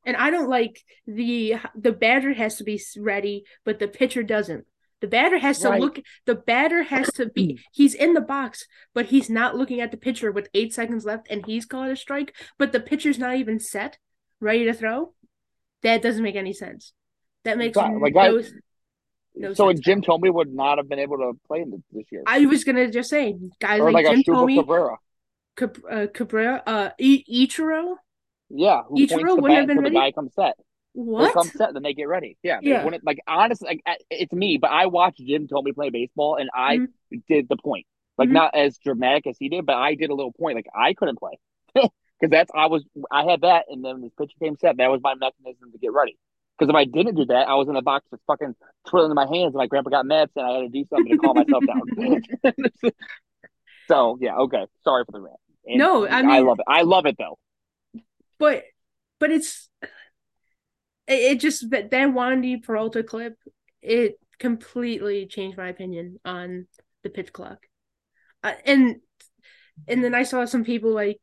And 0.06 0.16
I 0.16 0.30
don't 0.30 0.50
like 0.50 0.82
the 1.06 1.56
the 1.76 1.92
batter 1.92 2.34
has 2.34 2.58
to 2.58 2.64
be 2.64 2.82
ready, 2.98 3.44
but 3.66 3.80
the 3.80 3.88
pitcher 3.88 4.24
doesn't. 4.24 4.66
The 5.00 5.08
batter 5.08 5.38
has 5.38 5.60
to 5.60 5.70
right. 5.70 5.82
look. 5.82 6.00
The 6.26 6.36
batter 6.36 6.84
has 6.84 7.12
to 7.14 7.28
be. 7.28 7.60
He's 7.72 7.94
in 7.94 8.14
the 8.14 8.22
box, 8.22 8.66
but 8.94 9.08
he's 9.08 9.30
not 9.30 9.56
looking 9.56 9.80
at 9.80 9.92
the 9.92 9.98
pitcher 9.98 10.32
with 10.32 10.50
eight 10.54 10.74
seconds 10.74 11.06
left, 11.06 11.28
and 11.30 11.46
he's 11.46 11.66
called 11.66 11.90
a 11.90 11.96
strike. 11.96 12.36
But 12.58 12.72
the 12.72 12.80
pitcher's 12.80 13.20
not 13.20 13.36
even 13.36 13.60
set, 13.60 14.00
ready 14.40 14.66
to 14.66 14.74
throw. 14.74 15.14
That 15.84 16.02
doesn't 16.02 16.24
make 16.24 16.36
any 16.36 16.54
sense. 16.54 16.94
That 17.44 17.58
makes 17.58 17.78
like 17.78 18.14
no, 18.16 18.20
I, 18.20 18.44
no 19.36 19.54
so 19.54 19.70
sense. 19.70 19.82
Jim 19.82 20.02
Thome 20.02 20.34
would 20.34 20.52
not 20.52 20.80
have 20.80 20.90
been 20.90 21.00
able 21.00 21.18
to 21.18 21.34
play 21.48 21.64
this 21.92 22.06
year. 22.12 22.24
I 22.26 22.46
was 22.46 22.64
gonna 22.64 22.90
just 22.90 23.10
say 23.10 23.36
guys 23.60 23.80
or 23.80 23.92
like, 23.92 24.06
like 24.06 24.16
Jim 24.16 24.36
Thome, 24.36 24.56
Cabrera. 24.56 24.98
Cab- 25.58 25.84
uh, 25.89 26.08
Cabrera, 26.13 26.63
uh, 26.65 26.89
I- 27.00 27.24
Ichiro. 27.30 27.96
Yeah, 28.50 28.84
who 28.84 28.96
Ichiro 28.96 29.41
wouldn't 29.41 29.60
have 29.60 29.67
been 29.67 29.80
ready. 29.80 29.96
The 29.96 30.00
guy 30.00 30.12
comes 30.12 30.34
set. 30.36 30.56
What? 30.93 31.26
They 31.26 31.32
come 31.32 31.48
set, 31.50 31.74
then 31.74 31.84
they 31.84 31.93
get 31.93 32.08
ready. 32.08 32.38
Yeah, 32.41 32.60
yeah. 32.62 32.88
It, 32.88 33.02
like 33.04 33.20
honestly, 33.28 33.67
like 33.67 34.02
it's 34.10 34.34
me, 34.34 34.58
but 34.58 34.72
I 34.72 34.88
watched 34.88 35.20
Jim 35.20 35.48
Thome 35.48 35.74
play 35.76 35.89
baseball, 35.89 36.38
and 36.38 36.50
I 36.56 36.78
mm-hmm. 36.78 37.17
did 37.28 37.48
the 37.50 37.58
point. 37.58 37.86
Like 38.17 38.30
mm-hmm. 38.30 38.34
not 38.34 38.56
as 38.56 38.78
dramatic 38.80 39.28
as 39.28 39.38
he 39.39 39.50
did, 39.50 39.65
but 39.65 39.76
I 39.76 39.96
did 39.96 40.10
a 40.10 40.15
little 40.15 40.32
point. 40.32 40.56
Like 40.56 40.65
I 40.76 40.93
couldn't 40.93 41.20
play 41.20 41.38
because 41.76 41.91
that's 42.32 42.50
I 42.56 42.65
was 42.65 42.84
I 43.12 43.26
had 43.26 43.41
that, 43.41 43.65
and 43.70 43.86
then 43.86 44.02
this 44.02 44.12
pitcher 44.17 44.34
came 44.41 44.58
set. 44.58 44.78
That 44.78 44.89
was 44.89 45.02
my 45.04 45.13
mechanism 45.13 45.72
to 45.72 45.78
get 45.78 45.93
ready. 45.93 46.17
Because 46.58 46.72
if 46.72 46.76
I 46.76 46.86
didn't 46.86 47.15
do 47.15 47.26
that, 47.26 47.48
I 47.48 47.54
was 47.54 47.67
in 47.70 47.76
a 47.76 47.84
box 47.84 48.08
just 48.10 48.24
fucking 48.26 48.56
twirling 48.88 49.12
in 49.12 49.15
my 49.15 49.28
hands, 49.28 49.54
and 49.54 49.56
my 49.56 49.67
grandpa 49.67 49.91
got 49.91 50.06
mad, 50.08 50.30
and 50.36 50.46
I 50.46 50.52
had 50.54 50.62
to 50.62 50.70
do 50.70 50.86
something 50.89 51.12
to 51.12 51.17
calm 51.20 51.36
myself 51.36 51.63
down. 51.67 52.22
so 53.88 54.17
yeah, 54.20 54.36
okay. 54.38 54.65
Sorry 54.84 55.04
for 55.06 55.12
the 55.12 55.22
rant. 55.22 55.38
And 55.67 55.77
no, 55.77 56.08
I 56.08 56.21
mean 56.21 56.32
I 56.32 56.39
love 56.39 56.60
it. 56.60 56.65
I 56.67 56.82
love 56.84 57.06
it 57.06 57.15
though. 57.17 57.38
But 58.39 58.63
but 59.19 59.32
it's 59.32 59.69
it, 61.08 61.39
just 61.39 61.69
that 61.71 61.91
that 61.91 62.10
Wandy 62.10 62.62
Peralta 62.63 63.03
clip 63.03 63.38
it 63.82 64.19
completely 64.39 65.25
changed 65.25 65.58
my 65.58 65.69
opinion 65.69 66.19
on 66.25 66.67
the 67.03 67.10
pitch 67.10 67.34
clock. 67.34 67.65
Uh, 68.43 68.53
and 68.65 68.97
and 69.88 70.03
then 70.03 70.13
I 70.13 70.23
saw 70.23 70.45
some 70.45 70.63
people 70.63 70.91
like 70.91 71.19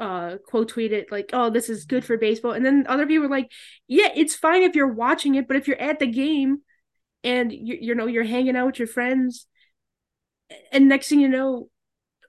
uh 0.00 0.38
quote 0.48 0.72
tweeted 0.72 1.04
like 1.12 1.30
oh 1.32 1.50
this 1.50 1.68
is 1.68 1.84
good 1.84 2.04
for 2.04 2.16
baseball 2.16 2.50
and 2.50 2.66
then 2.66 2.84
other 2.88 3.06
people 3.06 3.22
were 3.22 3.34
like 3.34 3.48
yeah 3.86 4.08
it's 4.16 4.34
fine 4.34 4.62
if 4.62 4.74
you're 4.74 4.92
watching 4.92 5.36
it 5.36 5.46
but 5.46 5.56
if 5.56 5.68
you're 5.68 5.80
at 5.80 6.00
the 6.00 6.06
game 6.06 6.58
and 7.22 7.52
you, 7.52 7.78
you 7.80 7.94
know 7.94 8.06
you're 8.06 8.24
hanging 8.24 8.56
out 8.56 8.66
with 8.66 8.78
your 8.80 8.88
friends 8.88 9.46
and 10.72 10.88
next 10.88 11.08
thing 11.08 11.20
you 11.20 11.28
know 11.28 11.68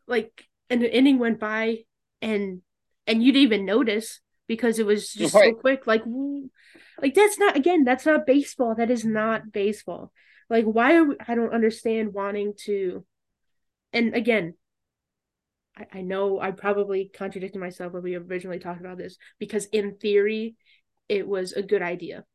like 0.08 0.46
and 0.70 0.82
the 0.82 0.96
inning 0.96 1.20
went 1.20 1.40
by 1.40 1.80
and 2.22 2.62
and 3.08 3.24
you 3.24 3.32
didn't 3.32 3.44
even 3.44 3.66
notice 3.66 4.20
because 4.48 4.80
it 4.80 4.86
was 4.86 5.12
just 5.12 5.34
right. 5.34 5.54
so 5.54 5.60
quick. 5.60 5.88
Like 5.88 6.04
like 7.02 7.14
that's 7.14 7.40
not 7.40 7.56
again 7.56 7.84
that's 7.84 8.06
not 8.06 8.26
baseball. 8.26 8.76
That 8.76 8.92
is 8.92 9.06
not 9.06 9.52
baseball. 9.52 10.12
Like 10.50 10.66
why 10.66 10.96
are 10.96 11.04
we, 11.04 11.16
i 11.28 11.34
don't 11.36 11.54
understand 11.54 12.14
wanting 12.14 12.54
to 12.66 13.04
and 13.94 14.14
again 14.14 14.54
I, 15.76 15.88
I 15.92 16.02
know 16.02 16.40
i 16.40 16.52
probably 16.52 17.10
contradicted 17.12 17.60
myself 17.60 17.94
when 17.94 18.04
we 18.04 18.16
originally 18.16 18.60
talked 18.60 18.80
about 18.80 18.98
this 18.98 19.18
because 19.40 19.66
in 19.66 19.98
theory 19.98 20.56
it 21.10 21.28
was 21.28 21.54
a 21.54 21.64
good 21.64 21.82
idea. 21.82 22.26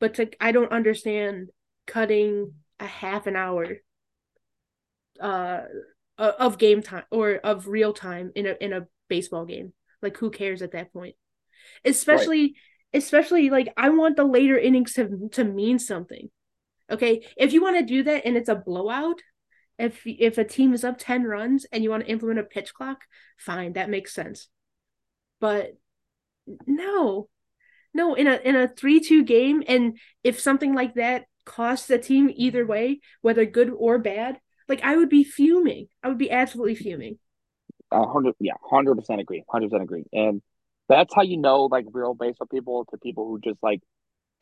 But 0.00 0.14
to, 0.14 0.30
i 0.40 0.52
don't 0.52 0.72
understand 0.72 1.50
cutting 1.86 2.54
a 2.80 2.86
half 2.86 3.26
an 3.26 3.36
hour 3.36 3.66
uh 5.20 5.60
uh, 6.18 6.32
of 6.38 6.58
game 6.58 6.82
time 6.82 7.04
or 7.10 7.34
of 7.34 7.68
real 7.68 7.92
time 7.92 8.32
in 8.34 8.46
a 8.46 8.54
in 8.60 8.72
a 8.72 8.86
baseball 9.08 9.44
game. 9.44 9.72
Like 10.02 10.16
who 10.16 10.30
cares 10.30 10.62
at 10.62 10.72
that 10.72 10.92
point? 10.92 11.16
Especially 11.84 12.42
right. 12.42 12.54
especially 12.94 13.50
like 13.50 13.72
I 13.76 13.90
want 13.90 14.16
the 14.16 14.24
later 14.24 14.58
innings 14.58 14.94
to 14.94 15.28
to 15.32 15.44
mean 15.44 15.78
something. 15.78 16.30
Okay? 16.90 17.26
If 17.36 17.52
you 17.52 17.62
want 17.62 17.76
to 17.78 17.84
do 17.84 18.02
that 18.04 18.24
and 18.24 18.36
it's 18.36 18.48
a 18.48 18.54
blowout, 18.54 19.20
if 19.78 20.02
if 20.04 20.38
a 20.38 20.44
team 20.44 20.72
is 20.72 20.84
up 20.84 20.96
10 20.98 21.24
runs 21.24 21.66
and 21.72 21.82
you 21.82 21.90
want 21.90 22.04
to 22.04 22.10
implement 22.10 22.40
a 22.40 22.44
pitch 22.44 22.72
clock, 22.74 23.02
fine, 23.36 23.74
that 23.74 23.90
makes 23.90 24.14
sense. 24.14 24.48
But 25.40 25.76
no. 26.66 27.28
No, 27.92 28.14
in 28.14 28.26
a 28.26 28.36
in 28.36 28.56
a 28.56 28.68
3-2 28.68 29.24
game 29.24 29.62
and 29.66 29.98
if 30.22 30.38
something 30.38 30.74
like 30.74 30.94
that 30.94 31.24
costs 31.46 31.86
the 31.86 31.98
team 31.98 32.30
either 32.34 32.66
way, 32.66 33.00
whether 33.22 33.46
good 33.46 33.70
or 33.74 33.98
bad, 33.98 34.38
like 34.68 34.82
I 34.82 34.96
would 34.96 35.08
be 35.08 35.24
fuming. 35.24 35.88
I 36.02 36.08
would 36.08 36.18
be 36.18 36.30
absolutely 36.30 36.74
fuming. 36.74 37.18
A 37.92 38.06
hundred, 38.06 38.34
yeah, 38.40 38.54
hundred 38.62 38.96
percent 38.96 39.20
agree. 39.20 39.44
Hundred 39.48 39.70
percent 39.70 39.84
agree. 39.84 40.04
And 40.12 40.42
that's 40.88 41.14
how 41.14 41.22
you 41.22 41.36
know, 41.36 41.64
like, 41.64 41.84
real 41.92 42.14
baseball 42.14 42.46
people 42.46 42.84
to 42.90 42.98
people 42.98 43.26
who 43.26 43.40
just 43.40 43.62
like 43.62 43.80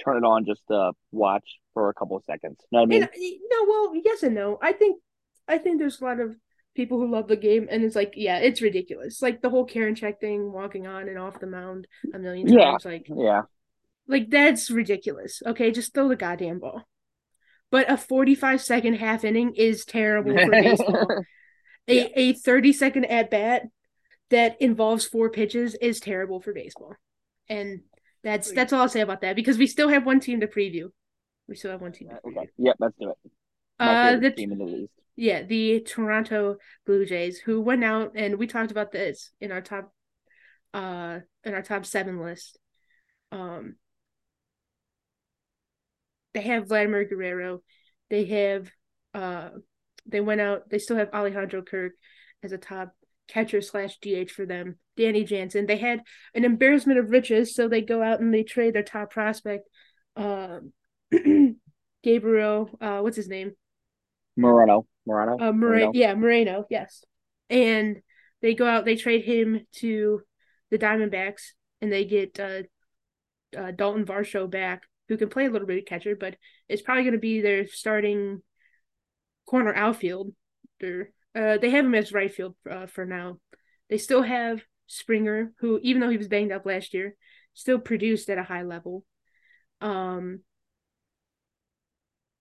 turn 0.03 0.17
it 0.17 0.27
on 0.27 0.45
just 0.45 0.63
to 0.69 0.93
watch 1.13 1.59
for 1.73 1.89
a 1.89 1.95
couple 1.95 2.17
of 2.17 2.25
seconds. 2.25 2.57
You 2.71 2.79
know 2.79 2.81
what 2.81 2.87
I 2.87 2.87
mean? 2.87 3.03
And, 3.03 3.11
no, 3.51 3.65
well, 3.67 3.93
yes 4.03 4.23
and 4.23 4.35
no. 4.35 4.59
I 4.63 4.73
think, 4.73 5.01
I 5.47 5.59
think 5.59 5.79
there's 5.79 6.01
a 6.01 6.05
lot 6.05 6.21
of 6.21 6.37
people 6.75 6.99
who 6.99 7.11
love 7.11 7.29
the 7.29 7.37
game, 7.37 7.69
and 7.71 7.85
it's 7.85 7.95
like, 7.95 8.15
yeah, 8.17 8.39
it's 8.39 8.61
ridiculous. 8.61 9.23
Like 9.23 9.43
the 9.43 9.51
whole 9.51 9.65
Karen 9.65 9.95
check 9.95 10.21
thing, 10.21 10.53
walking 10.53 10.87
on 10.87 11.09
and 11.09 11.19
off 11.19 11.39
the 11.39 11.47
mound 11.47 11.87
a 12.13 12.19
million 12.19 12.47
times. 12.47 12.85
Yeah, 12.85 12.91
like, 12.91 13.07
yeah, 13.15 13.43
like 14.09 14.29
that's 14.29 14.71
ridiculous. 14.71 15.41
Okay, 15.47 15.71
just 15.71 15.95
throw 15.95 16.09
the 16.09 16.17
goddamn 16.17 16.59
ball 16.59 16.83
but 17.75 17.91
a 17.91 17.97
45 17.97 18.63
second 18.63 18.95
half 18.95 19.25
inning 19.25 19.57
is 19.57 19.85
terrible 19.85 20.39
for 20.39 20.49
baseball. 20.49 21.09
a, 21.89 21.93
yeah. 21.93 22.07
a 22.15 22.33
30 22.33 22.73
second 22.73 23.05
at 23.07 23.33
bat 23.33 23.63
that 24.31 24.63
involves 24.63 25.07
four 25.07 25.29
pitches 25.29 25.75
is 25.83 25.99
terrible 25.99 26.41
for 26.41 26.53
baseball. 26.53 26.95
And 27.49 27.81
That's 28.23 28.53
that's 28.53 28.73
all 28.73 28.83
I'll 28.83 28.89
say 28.89 29.01
about 29.01 29.23
that 29.23 29.35
because 29.35 29.59
we 29.59 29.67
still 29.67 29.89
have 29.89 30.07
one 30.07 30.21
team 30.21 30.39
to 30.39 30.47
preview. 30.47 30.91
We 31.49 31.57
still 31.57 31.73
have 31.73 31.81
one 31.81 31.91
team 31.91 32.11
to 32.11 32.15
preview. 32.15 32.39
Okay. 32.39 32.51
Yep, 32.59 32.77
let's 32.79 32.95
do 33.01 33.11
it. 33.11 33.31
My 33.81 34.13
uh, 34.13 34.17
the 34.21 34.31
team 34.31 34.53
in 34.53 34.59
the 34.59 34.65
least. 34.67 34.93
Yeah, 35.17 35.43
the 35.43 35.81
Toronto 35.81 36.59
Blue 36.87 37.05
Jays, 37.05 37.41
who 37.41 37.61
went 37.61 37.83
out 37.83 38.13
and 38.15 38.39
we 38.39 38.47
talked 38.47 38.71
about 38.71 38.93
this 38.93 39.33
in 39.41 39.51
our 39.51 39.61
top, 39.61 39.93
uh, 40.73 41.19
in 41.43 41.55
our 41.55 41.63
top 41.63 41.87
seven 41.87 42.21
list. 42.21 42.57
Um, 43.33 43.75
they 46.35 46.43
have 46.43 46.69
Vladimir 46.69 47.05
Guerrero. 47.05 47.63
They 48.11 48.25
have, 48.27 48.71
uh, 49.15 49.51
they 50.07 50.21
went 50.21 50.41
out. 50.41 50.69
They 50.69 50.79
still 50.79 50.97
have 50.97 51.11
Alejandro 51.15 51.63
Kirk 51.63 51.93
as 52.43 52.53
a 52.53 52.59
top 52.59 52.95
catcher 53.29 53.61
slash 53.61 53.99
DH 53.99 54.31
for 54.31 54.45
them. 54.45 54.79
Danny 54.97 55.25
Jansen. 55.25 55.67
They 55.67 55.79
had 55.79 56.03
an 56.35 56.45
embarrassment 56.45 56.99
of 56.99 57.11
riches, 57.11 57.55
so 57.55 57.69
they 57.69 57.81
go 57.81 58.03
out 58.03 58.21
and 58.21 58.33
they 58.33 58.43
trade 58.43 58.75
their 58.75 58.83
top 58.83 59.11
prospect, 59.11 59.69
uh, 60.17 60.59
Gabriel. 62.03 62.71
Uh, 62.81 63.01
what's 63.01 63.17
his 63.17 63.29
name? 63.29 63.53
Moreno. 64.37 64.87
Moreno. 65.07 65.39
Uh, 65.39 65.53
Moreno. 65.53 65.91
Yeah, 65.95 66.15
Moreno. 66.15 66.65
Yes, 66.71 67.05
and 67.51 68.01
they 68.43 68.55
go 68.55 68.67
out. 68.67 68.85
They 68.85 68.97
trade 68.97 69.25
him 69.25 69.67
to 69.77 70.23
the 70.71 70.79
Diamondbacks, 70.79 71.53
and 71.81 71.93
they 71.93 72.05
get 72.05 72.39
uh, 72.39 72.63
uh, 73.57 73.71
Dalton 73.71 74.05
Varsho 74.05 74.51
back, 74.51 74.83
who 75.09 75.17
can 75.17 75.29
play 75.29 75.47
a 75.47 75.51
little 75.51 75.67
bit 75.67 75.79
of 75.79 75.85
catcher, 75.85 76.17
but 76.17 76.37
it's 76.69 76.83
probably 76.83 77.03
going 77.03 77.13
to 77.15 77.19
be 77.19 77.41
their 77.41 77.67
starting 77.67 78.43
corner 79.47 79.75
outfield. 79.75 80.33
They're, 80.81 81.11
uh, 81.35 81.59
they 81.59 81.71
have 81.71 81.85
him 81.85 81.95
as 81.95 82.13
right 82.13 82.33
field 82.33 82.55
uh, 82.71 82.87
for 82.87 83.05
now. 83.05 83.39
They 83.91 83.99
still 83.99 84.23
have 84.23 84.63
Springer, 84.87 85.53
who 85.61 85.79
even 85.83 86.01
though 86.01 86.11
he 86.11 86.17
was 86.19 86.29
banged 86.29 86.53
up 86.53 86.67
last 86.67 86.95
year, 86.95 87.17
still 87.55 87.79
produced 87.79 88.29
at 88.29 88.39
a 88.39 88.43
high 88.43 88.63
level. 88.63 89.05
Um, 89.81 90.41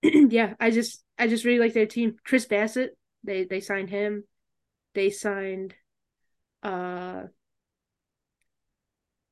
yeah, 0.04 0.54
I 0.60 0.72
just 0.72 1.04
I 1.18 1.28
just 1.28 1.46
really 1.46 1.60
like 1.60 1.74
their 1.74 1.86
team. 1.86 2.16
Chris 2.26 2.46
Bassitt, 2.48 2.90
they 3.24 3.46
they 3.46 3.60
signed 3.60 3.90
him. 3.90 4.26
They 4.94 5.10
signed, 5.10 5.74
uh, 6.62 7.24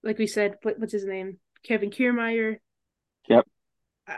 like 0.04 0.17
we 0.17 0.26
said, 0.28 0.56
what, 0.63 0.80
what's 0.80 0.94
his 0.94 1.06
name? 1.06 1.38
Kevin 1.63 1.91
Kiermaier. 1.91 2.58
Yep. 3.30 3.46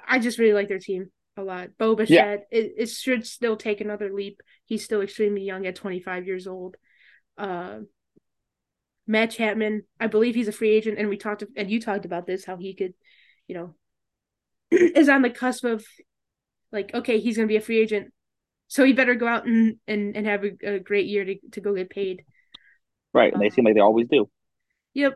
I, 0.07 0.19
just 0.19 0.39
really 0.39 0.53
like 0.53 0.69
their 0.69 0.79
team 0.79 1.11
a 1.37 1.43
lot. 1.43 1.69
Bo 1.77 1.95
Bichette, 1.95 2.47
yeah. 2.51 2.57
it, 2.59 2.73
it 2.77 2.89
should 2.89 3.25
still 3.27 3.57
take 3.57 3.81
another 3.81 4.11
leap. 4.11 4.41
He's 4.65 4.83
still 4.83 5.01
extremely 5.01 5.43
young 5.43 5.65
at 5.65 5.75
25 5.75 6.25
years 6.25 6.47
old. 6.47 6.77
Uh, 7.37 7.79
Matt 9.05 9.31
Chapman, 9.31 9.83
I 9.99 10.07
believe 10.07 10.35
he's 10.35 10.47
a 10.47 10.53
free 10.53 10.71
agent, 10.71 10.97
and 10.97 11.09
we 11.09 11.17
talked 11.17 11.43
and 11.55 11.69
you 11.69 11.81
talked 11.81 12.05
about 12.05 12.25
this 12.25 12.45
how 12.45 12.57
he 12.57 12.73
could, 12.73 12.93
you 13.47 13.55
know, 13.55 13.75
is 14.71 15.09
on 15.09 15.21
the 15.21 15.29
cusp 15.29 15.65
of 15.65 15.85
like 16.71 16.93
okay 16.93 17.19
he's 17.19 17.35
gonna 17.35 17.47
be 17.47 17.57
a 17.57 17.61
free 17.61 17.79
agent, 17.79 18.13
so 18.67 18.85
he 18.85 18.93
better 18.93 19.15
go 19.15 19.27
out 19.27 19.45
and 19.45 19.77
and, 19.87 20.15
and 20.15 20.25
have 20.25 20.43
a, 20.45 20.75
a 20.75 20.79
great 20.79 21.07
year 21.07 21.25
to 21.25 21.35
to 21.51 21.61
go 21.61 21.75
get 21.75 21.89
paid. 21.89 22.23
Right, 23.13 23.33
and 23.33 23.41
they 23.41 23.47
um, 23.47 23.51
seem 23.51 23.65
like 23.65 23.75
they 23.75 23.81
always 23.81 24.07
do. 24.07 24.29
Yep, 24.93 25.15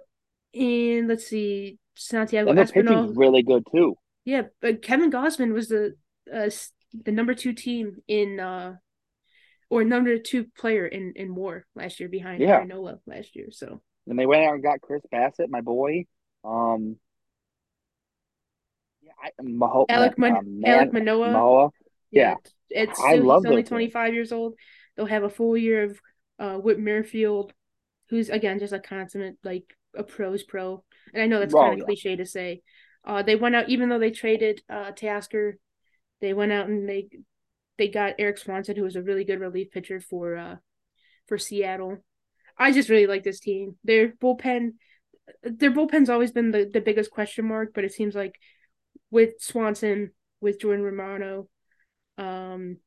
and 0.53 1.07
let's 1.07 1.27
see, 1.27 1.77
Santiago 1.97 2.49
and 2.49 2.57
their 2.57 2.65
pitching's 2.65 3.15
really 3.15 3.43
good 3.43 3.65
too. 3.73 3.95
Yeah, 4.25 4.43
but 4.61 4.81
Kevin 4.81 5.11
Gausman 5.11 5.53
was 5.53 5.69
the 5.69 5.95
uh, 6.33 6.49
the 6.93 7.11
number 7.11 7.33
two 7.33 7.53
team 7.53 7.97
in 8.07 8.39
uh 8.39 8.75
or 9.69 9.83
number 9.83 10.17
two 10.17 10.45
player 10.57 10.85
in 10.85 11.13
in 11.15 11.35
WAR 11.35 11.65
last 11.75 11.99
year 11.99 12.09
behind 12.09 12.41
yeah. 12.41 12.63
Nola 12.63 12.99
last 13.05 13.35
year. 13.35 13.47
So 13.51 13.81
and 14.07 14.17
they 14.17 14.25
went 14.25 14.43
out 14.43 14.53
and 14.53 14.63
got 14.63 14.81
Chris 14.81 15.01
Bassitt, 15.13 15.49
my 15.49 15.61
boy. 15.61 16.05
Um, 16.43 16.95
yeah, 19.01 19.11
I, 19.21 19.29
Maho, 19.41 19.85
Alek, 19.87 20.17
Man, 20.17 20.37
uh, 20.37 20.41
Man, 20.45 20.87
Alek 20.87 20.93
Manoah. 20.93 21.31
Manoah. 21.31 21.69
Yeah, 22.11 22.35
yeah. 22.69 22.83
it's 22.83 22.99
I 22.99 23.15
love 23.15 23.43
he's 23.43 23.51
only 23.51 23.63
twenty 23.63 23.89
five 23.89 24.13
years 24.13 24.31
old. 24.31 24.53
They'll 24.95 25.05
have 25.05 25.23
a 25.23 25.29
full 25.29 25.57
year 25.57 25.83
of 25.83 25.99
uh 26.39 26.55
Whit 26.55 26.79
Merrifield, 26.79 27.53
who's 28.09 28.29
again 28.29 28.59
just 28.59 28.73
a 28.73 28.79
consummate 28.79 29.37
like 29.43 29.75
a 29.95 30.03
pros 30.03 30.43
pro. 30.43 30.83
And 31.13 31.23
I 31.23 31.27
know 31.27 31.39
that's 31.39 31.53
kind 31.53 31.73
of 31.73 31.79
yeah. 31.79 31.85
cliche 31.85 32.15
to 32.15 32.25
say. 32.25 32.61
Uh, 33.05 33.23
they 33.23 33.35
went 33.35 33.55
out 33.55 33.69
even 33.69 33.89
though 33.89 33.99
they 33.99 34.11
traded 34.11 34.61
uh 34.69 34.91
Teoscar, 34.91 35.53
they 36.21 36.33
went 36.33 36.51
out 36.51 36.67
and 36.67 36.87
they 36.87 37.09
they 37.77 37.87
got 37.87 38.15
Erik 38.19 38.37
Swanson, 38.37 38.75
who 38.75 38.83
was 38.83 38.95
a 38.95 39.01
really 39.01 39.23
good 39.23 39.39
relief 39.39 39.71
pitcher 39.71 39.99
for 39.99 40.35
uh 40.35 40.55
for 41.27 41.37
Seattle. 41.37 42.03
I 42.57 42.71
just 42.71 42.89
really 42.89 43.07
like 43.07 43.23
this 43.23 43.39
team. 43.39 43.77
Their 43.83 44.09
bullpen, 44.09 44.71
their 45.43 45.71
bullpen's 45.71 46.09
always 46.09 46.31
been 46.31 46.51
the, 46.51 46.69
the 46.71 46.81
biggest 46.81 47.11
question 47.11 47.45
mark, 47.45 47.71
but 47.73 47.83
it 47.83 47.93
seems 47.93 48.15
like 48.15 48.35
with 49.11 49.39
Swanson, 49.39 50.11
with 50.41 50.59
Jordan 50.59 50.83
Romano, 50.83 51.47
um, 52.17 52.77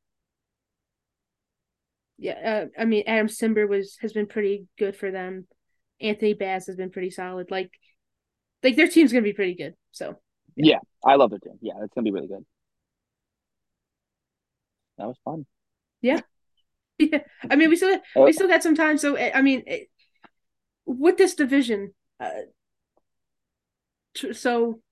yeah, 2.19 2.67
uh, 2.67 2.81
I 2.81 2.85
mean 2.85 3.05
Adam 3.07 3.29
Cimber 3.29 3.69
was 3.69 3.97
has 4.01 4.13
been 4.13 4.27
pretty 4.27 4.67
good 4.79 4.95
for 4.97 5.11
them. 5.11 5.47
Anthony 6.01 6.35
Bass 6.35 6.67
has 6.67 6.77
been 6.77 6.91
pretty 6.91 7.11
solid. 7.11 7.51
Like, 7.51 7.71
like 8.63 8.77
their 8.77 8.89
team's 8.89 9.13
gonna 9.13 9.23
be 9.23 9.33
pretty 9.33 9.55
good. 9.55 9.75
So 9.93 10.17
yeah, 10.57 10.73
yeah 10.73 10.79
I 11.05 11.17
love 11.17 11.31
their 11.31 11.39
team. 11.39 11.59
Yeah, 11.61 11.75
it's 11.83 11.95
gonna 11.95 12.05
be 12.05 12.13
really 12.13 12.29
good 12.29 12.45
that 15.01 15.09
was 15.09 15.19
fun. 15.25 15.47
Yeah. 16.01 16.21
Yeah. 17.03 17.21
I 17.51 17.57
mean, 17.57 17.71
we 17.71 17.77
still 17.77 17.99
oh. 18.15 18.25
we 18.27 18.35
still 18.35 18.47
got 18.47 18.63
some 18.63 18.75
time. 18.75 18.99
So 18.99 19.17
I 19.17 19.41
mean, 19.41 19.63
it, 19.67 19.89
with 20.85 21.17
this 21.17 21.35
division, 21.35 21.95
uh, 22.23 22.29
t- 24.13 24.35
so 24.35 24.83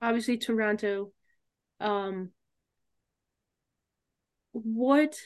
obviously 0.00 0.38
Toronto, 0.38 1.12
um, 1.80 2.30
what, 4.52 5.16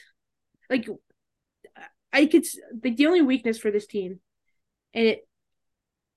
like, 0.69 0.89
I 2.11 2.25
could 2.25 2.43
like 2.83 2.97
the 2.97 3.07
only 3.07 3.21
weakness 3.21 3.57
for 3.57 3.71
this 3.71 3.87
team, 3.87 4.19
and 4.93 5.05
it, 5.05 5.25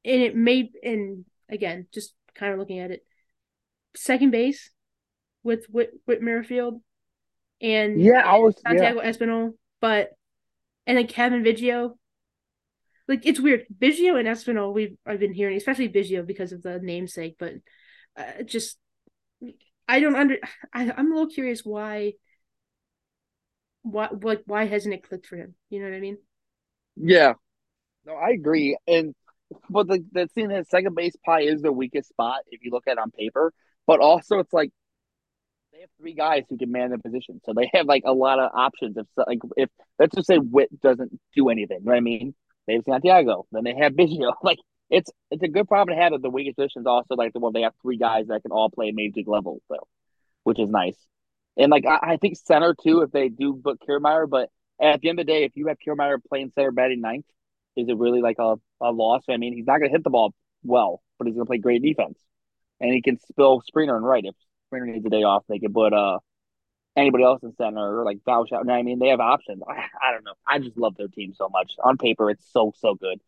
and 0.05 0.21
it 0.21 0.35
may, 0.35 0.69
and 0.83 1.25
again, 1.49 1.87
just 1.93 2.15
kind 2.35 2.53
of 2.53 2.59
looking 2.59 2.79
at 2.79 2.91
it, 2.91 3.05
second 3.95 4.31
base 4.31 4.71
with 5.43 5.67
with, 5.71 5.91
with 6.07 6.21
Merrifield 6.21 6.81
and 7.61 8.01
yeah, 8.01 8.23
I 8.25 8.39
was 8.39 8.55
Santiago 8.61 9.03
yeah. 9.03 9.11
Espinal, 9.11 9.55
but 9.81 10.11
and 10.87 10.99
then 10.99 11.07
Cavan 11.07 11.45
Biggio. 11.45 11.97
Like 13.09 13.25
it's 13.25 13.41
weird, 13.41 13.67
Biggio 13.77 14.19
and 14.19 14.29
Espinal. 14.29 14.75
We've 14.75 14.97
I've 15.07 15.21
been 15.21 15.33
hearing, 15.33 15.57
especially 15.57 15.89
Biggio 15.89 16.27
because 16.27 16.53
of 16.53 16.63
the 16.63 16.81
namesake, 16.81 17.37
but 17.39 17.55
uh, 18.17 18.43
just 18.45 18.79
I 19.89 20.01
don't 20.01 20.17
under. 20.17 20.37
I, 20.73 20.91
I'm 20.91 21.13
a 21.13 21.15
little 21.15 21.31
curious 21.31 21.65
why. 21.65 22.15
Why 23.83 24.09
like 24.21 24.43
why 24.47 24.65
hasn't 24.65 24.95
it 24.95 25.09
clicked 25.09 25.27
for 25.27 25.37
him? 25.37 25.55
You 25.71 25.81
know 25.81 25.89
what 25.89 25.97
I 25.97 26.01
mean? 26.01 26.19
Yeah, 26.97 27.35
no, 28.05 28.15
I 28.15 28.31
agree, 28.31 28.77
and 28.89 29.15
but 29.71 29.87
the 29.89 30.05
the 30.13 30.27
thing 30.29 30.49
that 30.49 30.69
second 30.69 30.95
base 30.95 31.17
pie 31.25 31.43
is 31.43 31.63
the 31.63 31.73
weakest 31.73 32.09
spot 32.09 32.41
if 32.51 32.63
you 32.63 32.71
look 32.71 32.87
at 32.87 32.93
it 32.93 32.99
on 32.99 33.11
paper, 33.11 33.53
but 33.87 34.01
also 34.01 34.39
it's 34.39 34.53
like 34.53 34.71
they 35.73 35.81
have 35.81 35.91
three 36.01 36.15
guys 36.15 36.45
who 36.49 36.57
can 36.57 36.71
man 36.71 36.91
the 36.91 36.99
position, 36.99 37.41
so 37.45 37.53
they 37.55 37.71
have 37.75 37.87
like 37.87 38.03
a 38.07 38.13
lot 38.13 38.39
of 38.39 38.51
options. 38.55 38.97
If 38.97 39.07
like 39.17 39.41
if 39.57 39.69
let's 39.99 40.15
just 40.15 40.27
say 40.27 40.37
Whit 40.37 40.81
doesn't 40.81 41.19
do 41.35 41.49
anything, 41.49 41.79
you 41.81 41.85
know 41.85 41.93
what 41.93 41.99
I 41.99 42.01
mean? 42.01 42.35
They 42.67 42.75
have 42.75 42.85
Santiago, 42.85 43.47
then 43.53 43.65
they 43.65 43.75
have 43.75 43.93
Biggio. 43.93 44.33
Like 44.43 44.59
it's 44.91 45.11
it's 45.31 45.43
a 45.43 45.49
good 45.49 45.69
problem 45.69 45.97
to 45.97 46.03
have. 46.03 46.13
That 46.13 46.23
the 46.23 46.31
weakest 46.31 46.57
position 46.57 46.83
is 46.83 46.87
also 46.87 47.15
like 47.15 47.33
the 47.33 47.41
one 47.41 47.53
they 47.53 47.63
have 47.63 47.75
three 47.83 47.99
guys 47.99 48.27
that 48.29 48.43
can 48.43 48.53
all 48.53 48.71
play 48.71 48.93
major 48.93 49.15
league 49.17 49.29
level, 49.29 49.61
so 49.69 49.77
which 50.45 50.59
is 50.59 50.69
nice. 50.69 50.97
And 51.57 51.71
like 51.71 51.87
I, 51.87 52.13
I 52.13 52.17
think 52.17 52.37
center 52.37 52.75
too, 52.81 53.03
if 53.03 53.11
they 53.11 53.29
do 53.29 53.55
book 53.55 53.81
Kiermaier, 53.87 54.29
but 54.29 54.51
at 54.81 55.01
the 55.01 55.09
end 55.09 55.19
of 55.19 55.27
the 55.27 55.33
day, 55.33 55.45
if 55.45 55.53
you 55.57 55.69
have 55.69 55.79
Kiermaier 55.85 56.19
playing 56.29 56.53
center 56.55 56.71
batting 56.71 57.01
ninth, 57.01 57.25
is 57.77 57.89
it 57.89 57.97
really 57.97 58.21
like 58.21 58.37
a, 58.39 58.57
a 58.81 58.91
loss? 58.91 59.23
I 59.29 59.37
mean, 59.37 59.55
he's 59.55 59.67
not 59.67 59.79
going 59.79 59.91
to 59.91 59.95
hit 59.95 60.05
the 60.05 60.11
ball 60.11 60.35
well, 60.63 61.03
but 61.19 61.27
he's 61.27 61.35
going 61.35 61.47
to 61.47 61.51
play 61.51 61.59
great 61.59 61.83
defense, 61.83 62.19
and 62.81 62.93
he 62.93 63.03
can 63.03 63.19
spill 63.31 63.63
Springer 63.67 63.97
and 63.97 64.05
right 64.07 64.25
if 64.25 64.35
Springer 64.69 64.87
needs 64.87 65.07
a 65.07 65.11
day 65.11 65.23
off, 65.23 65.45
they 65.49 65.59
could 65.59 65.73
put 65.73 65.93
uh 65.93 66.19
anybody 66.97 67.25
else 67.25 67.43
in 67.43 67.55
center 67.57 68.01
or 68.01 68.05
like 68.05 68.19
Bausch 68.27 68.53
out. 68.53 68.69
I 68.69 68.83
mean, 68.83 68.99
they 68.99 69.09
have 69.09 69.21
options. 69.21 69.63
I, 69.69 69.85
I 70.03 70.13
don't 70.13 70.25
know. 70.25 70.35
I 70.47 70.59
just 70.59 70.77
love 70.77 70.97
their 70.97 71.09
team 71.09 71.35
so 71.37 71.49
much. 71.49 71.73
On 71.85 71.97
paper, 71.97 72.31
it's 72.31 72.51
so 72.51 72.73
so 72.79 72.95
good. 72.95 73.21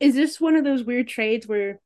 Is 0.00 0.14
this 0.14 0.40
one 0.40 0.56
of 0.56 0.64
those 0.64 0.84
weird 0.84 1.08
trades 1.08 1.46
where 1.46 1.80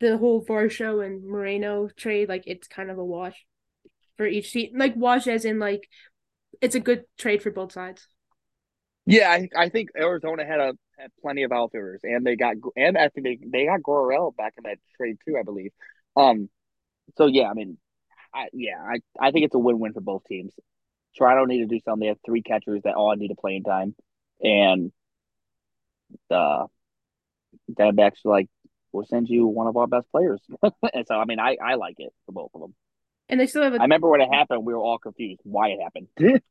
the 0.00 0.18
whole 0.18 0.44
Varsho 0.44 1.04
and 1.04 1.24
Moreno 1.24 1.88
trade, 1.96 2.28
like 2.28 2.44
it's 2.46 2.68
kind 2.68 2.90
of 2.90 2.98
a 2.98 3.04
wash 3.04 3.44
for 4.16 4.26
each 4.26 4.52
team? 4.52 4.72
Like 4.74 4.94
wash 4.96 5.26
as 5.26 5.44
in 5.44 5.58
like 5.58 5.88
it's 6.60 6.74
a 6.74 6.80
good 6.80 7.04
trade 7.16 7.42
for 7.42 7.50
both 7.50 7.72
sides. 7.72 8.06
Yeah, 9.06 9.30
I, 9.30 9.48
I 9.56 9.68
think 9.68 9.90
Arizona 9.96 10.44
had 10.44 10.60
a 10.60 10.66
had 10.66 10.76
plenty 11.20 11.42
of 11.42 11.52
outfielders, 11.52 12.00
and 12.02 12.26
they 12.26 12.36
got 12.36 12.56
and 12.76 12.96
I 12.98 13.08
think 13.08 13.26
they 13.26 13.38
they 13.44 13.66
got 13.66 13.80
Gurriel 13.80 14.36
back 14.36 14.54
in 14.58 14.64
that 14.64 14.78
trade 14.96 15.18
too, 15.26 15.36
I 15.38 15.42
believe. 15.42 15.72
Um, 16.16 16.48
so 17.16 17.26
yeah, 17.26 17.48
I 17.50 17.54
mean, 17.54 17.78
I, 18.34 18.48
yeah, 18.52 18.78
I, 18.80 18.98
I 19.18 19.30
think 19.30 19.44
it's 19.46 19.54
a 19.54 19.58
win 19.58 19.78
win 19.78 19.92
for 19.92 20.00
both 20.00 20.24
teams. 20.24 20.52
Toronto 21.16 21.44
need 21.46 21.60
to 21.60 21.66
do 21.66 21.80
something. 21.84 22.00
They 22.00 22.08
have 22.08 22.18
three 22.24 22.42
catchers 22.42 22.82
that 22.84 22.94
all 22.94 23.14
need 23.16 23.30
a 23.30 23.34
playing 23.34 23.64
time, 23.64 23.94
and 24.42 24.92
the 26.28 26.66
Diamondbacks 27.70 28.24
like 28.24 28.48
we'll 28.92 29.06
send 29.06 29.28
you 29.28 29.46
one 29.46 29.66
of 29.66 29.76
our 29.76 29.86
best 29.86 30.10
players. 30.10 30.40
and 30.62 31.06
so, 31.06 31.14
I 31.14 31.24
mean, 31.24 31.38
I, 31.38 31.56
I 31.62 31.74
like 31.74 31.96
it 31.98 32.12
for 32.26 32.32
both 32.32 32.50
of 32.54 32.60
them. 32.60 32.74
And 33.28 33.38
they 33.38 33.46
still 33.46 33.62
have. 33.62 33.74
A, 33.74 33.78
I 33.78 33.82
remember 33.82 34.08
when 34.08 34.20
it 34.20 34.32
happened, 34.32 34.64
we 34.64 34.72
were 34.72 34.80
all 34.80 34.98
confused 34.98 35.40
why 35.44 35.68
it 35.68 35.80
happened. 35.82 36.08
it 36.16 36.42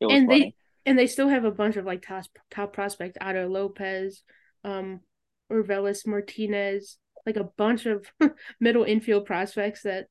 was 0.00 0.12
and 0.12 0.26
funny. 0.26 0.40
they 0.40 0.54
and 0.86 0.98
they 0.98 1.06
still 1.06 1.28
have 1.28 1.44
a 1.44 1.50
bunch 1.50 1.76
of 1.76 1.84
like 1.84 2.02
top 2.02 2.24
top 2.50 2.72
prospects: 2.72 3.18
Otto 3.20 3.48
Lopez, 3.48 4.22
um, 4.64 5.00
Orelvis 5.50 6.06
Martinez, 6.06 6.98
like 7.26 7.36
a 7.36 7.44
bunch 7.56 7.86
of 7.86 8.06
middle 8.60 8.84
infield 8.84 9.26
prospects. 9.26 9.82
That 9.82 10.06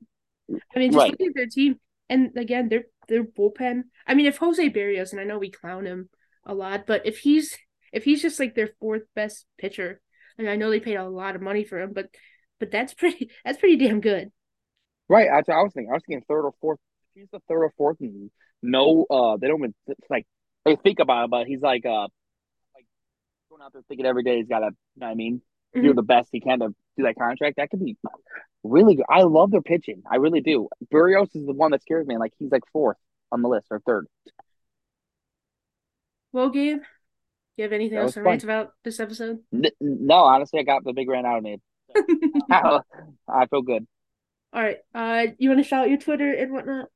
I 0.49 0.79
mean, 0.79 0.91
just 0.91 1.01
right. 1.01 1.11
looking 1.11 1.27
at 1.27 1.35
their 1.35 1.47
team, 1.47 1.79
and 2.09 2.31
again, 2.37 2.69
their 2.69 2.83
their 3.07 3.23
bullpen. 3.23 3.83
I 4.07 4.13
mean, 4.13 4.25
if 4.25 4.37
Jose 4.37 4.69
Berrios, 4.69 5.11
and 5.11 5.21
I 5.21 5.25
know 5.25 5.39
we 5.39 5.51
clown 5.51 5.85
him 5.85 6.09
a 6.45 6.53
lot, 6.53 6.85
but 6.87 7.05
if 7.05 7.19
he's 7.19 7.57
if 7.91 8.03
he's 8.03 8.21
just 8.21 8.39
like 8.39 8.55
their 8.55 8.71
fourth 8.79 9.03
best 9.15 9.45
pitcher, 9.57 10.01
and 10.37 10.49
I 10.49 10.55
know 10.55 10.69
they 10.69 10.79
paid 10.79 10.95
a 10.95 11.07
lot 11.07 11.35
of 11.35 11.41
money 11.41 11.63
for 11.63 11.79
him, 11.79 11.93
but 11.93 12.07
but 12.59 12.71
that's 12.71 12.93
pretty 12.95 13.29
that's 13.45 13.59
pretty 13.59 13.77
damn 13.77 14.01
good. 14.01 14.31
Right. 15.09 15.29
What 15.29 15.49
I 15.49 15.61
was 15.61 15.73
thinking. 15.73 15.91
I 15.91 15.95
was 15.95 16.03
thinking 16.07 16.25
third 16.27 16.45
or 16.45 16.53
fourth. 16.59 16.79
He's 17.13 17.27
the 17.31 17.39
third 17.47 17.63
or 17.63 17.73
fourth. 17.77 17.97
And 17.99 18.31
no, 18.61 19.05
uh, 19.09 19.37
they 19.37 19.47
don't 19.47 19.59
even 19.59 19.73
like 20.09 20.25
they 20.65 20.75
think 20.75 20.99
about 20.99 21.25
it, 21.25 21.29
but 21.31 21.47
he's 21.47 21.61
like 21.61 21.85
uh, 21.85 22.07
like 22.73 22.85
going 23.49 23.61
out 23.61 23.73
there 23.73 23.81
thinking 23.87 24.05
every 24.05 24.23
day 24.23 24.37
he's 24.37 24.47
got 24.47 24.59
to. 24.59 24.65
You 24.65 25.01
know 25.01 25.07
what 25.07 25.11
I 25.11 25.15
mean, 25.15 25.41
mm-hmm. 25.75 25.85
do 25.85 25.93
the 25.93 26.03
best 26.03 26.29
he 26.31 26.39
can 26.39 26.59
to 26.59 26.69
do 26.97 27.03
that 27.03 27.15
contract. 27.17 27.57
That 27.57 27.69
could 27.69 27.83
be 27.83 27.97
really 28.63 28.95
good. 28.95 29.05
I 29.09 29.23
love 29.23 29.51
their 29.51 29.61
pitching. 29.61 30.03
I 30.09 30.17
really 30.17 30.41
do. 30.41 30.69
Berrios 30.93 31.35
is 31.35 31.45
the 31.45 31.53
one 31.53 31.71
that 31.71 31.81
scares 31.81 32.07
me. 32.07 32.17
Like 32.17 32.33
he's 32.37 32.51
like 32.51 32.63
fourth 32.71 32.97
on 33.31 33.41
the 33.41 33.49
list 33.49 33.67
or 33.71 33.79
third. 33.79 34.07
Well, 36.31 36.49
Gabe, 36.49 36.79
do 36.79 36.83
you 37.57 37.63
have 37.63 37.73
anything 37.73 37.97
else 37.97 38.13
to 38.13 38.23
rant 38.23 38.43
about 38.43 38.71
this 38.83 38.99
episode? 38.99 39.39
N- 39.53 39.69
no, 39.79 40.15
honestly, 40.15 40.59
I 40.59 40.63
got 40.63 40.83
the 40.83 40.93
big 40.93 41.07
rant 41.07 41.27
out 41.27 41.37
of 41.37 41.43
me. 41.43 41.57
I 42.51 43.45
feel 43.49 43.61
good. 43.61 43.85
All 44.51 44.61
right. 44.61 44.77
Uh, 44.93 45.27
you 45.37 45.49
want 45.49 45.61
to 45.61 45.67
shout 45.67 45.83
out 45.83 45.89
your 45.89 45.99
Twitter 45.99 46.31
and 46.31 46.51
whatnot? 46.51 46.87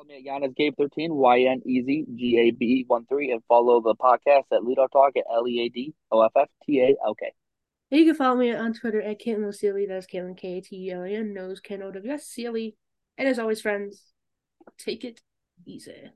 Follow 0.00 0.08
me 0.08 0.16
at 0.16 0.24
Giannis 0.24 0.56
Gabe 0.56 0.74
thirteen 0.78 1.14
Y 1.14 1.40
N 1.42 1.60
E 1.66 1.82
Z 1.82 2.06
G 2.16 2.38
A 2.38 2.50
B 2.52 2.84
one 2.86 3.04
three 3.06 3.32
and 3.32 3.42
follow 3.46 3.82
the 3.82 3.94
podcast 3.94 4.44
at 4.50 4.64
Lead 4.64 4.78
Off 4.78 4.90
Talk 4.92 5.14
at 5.16 5.24
L 5.30 5.46
E 5.46 5.60
A 5.60 5.68
D 5.68 5.92
O 6.10 6.22
F 6.22 6.32
F 6.36 6.48
T 6.64 6.80
A 6.80 6.96
L 7.04 7.14
K. 7.14 7.32
You 7.90 8.06
can 8.06 8.14
follow 8.14 8.36
me 8.36 8.50
on 8.54 8.72
Twitter 8.72 9.02
at 9.02 9.20
Katelin 9.20 9.44
O'Sealy. 9.44 9.84
That's 9.86 10.06
Katelin 10.06 10.38
K 10.38 10.58
A 10.58 10.60
T 10.62 10.86
E 10.86 10.90
L 10.90 11.02
A 11.02 11.08
N. 11.08 11.34
Knows 11.34 11.60
K 11.60 11.74
N 11.74 11.82
O 11.82 11.90
W 11.90 12.12
S 12.12 12.24
Sealy. 12.24 12.76
And 13.18 13.28
as 13.28 13.38
always, 13.38 13.60
friends, 13.60 14.04
take 14.78 15.04
it 15.04 15.20
easy. 15.66 16.10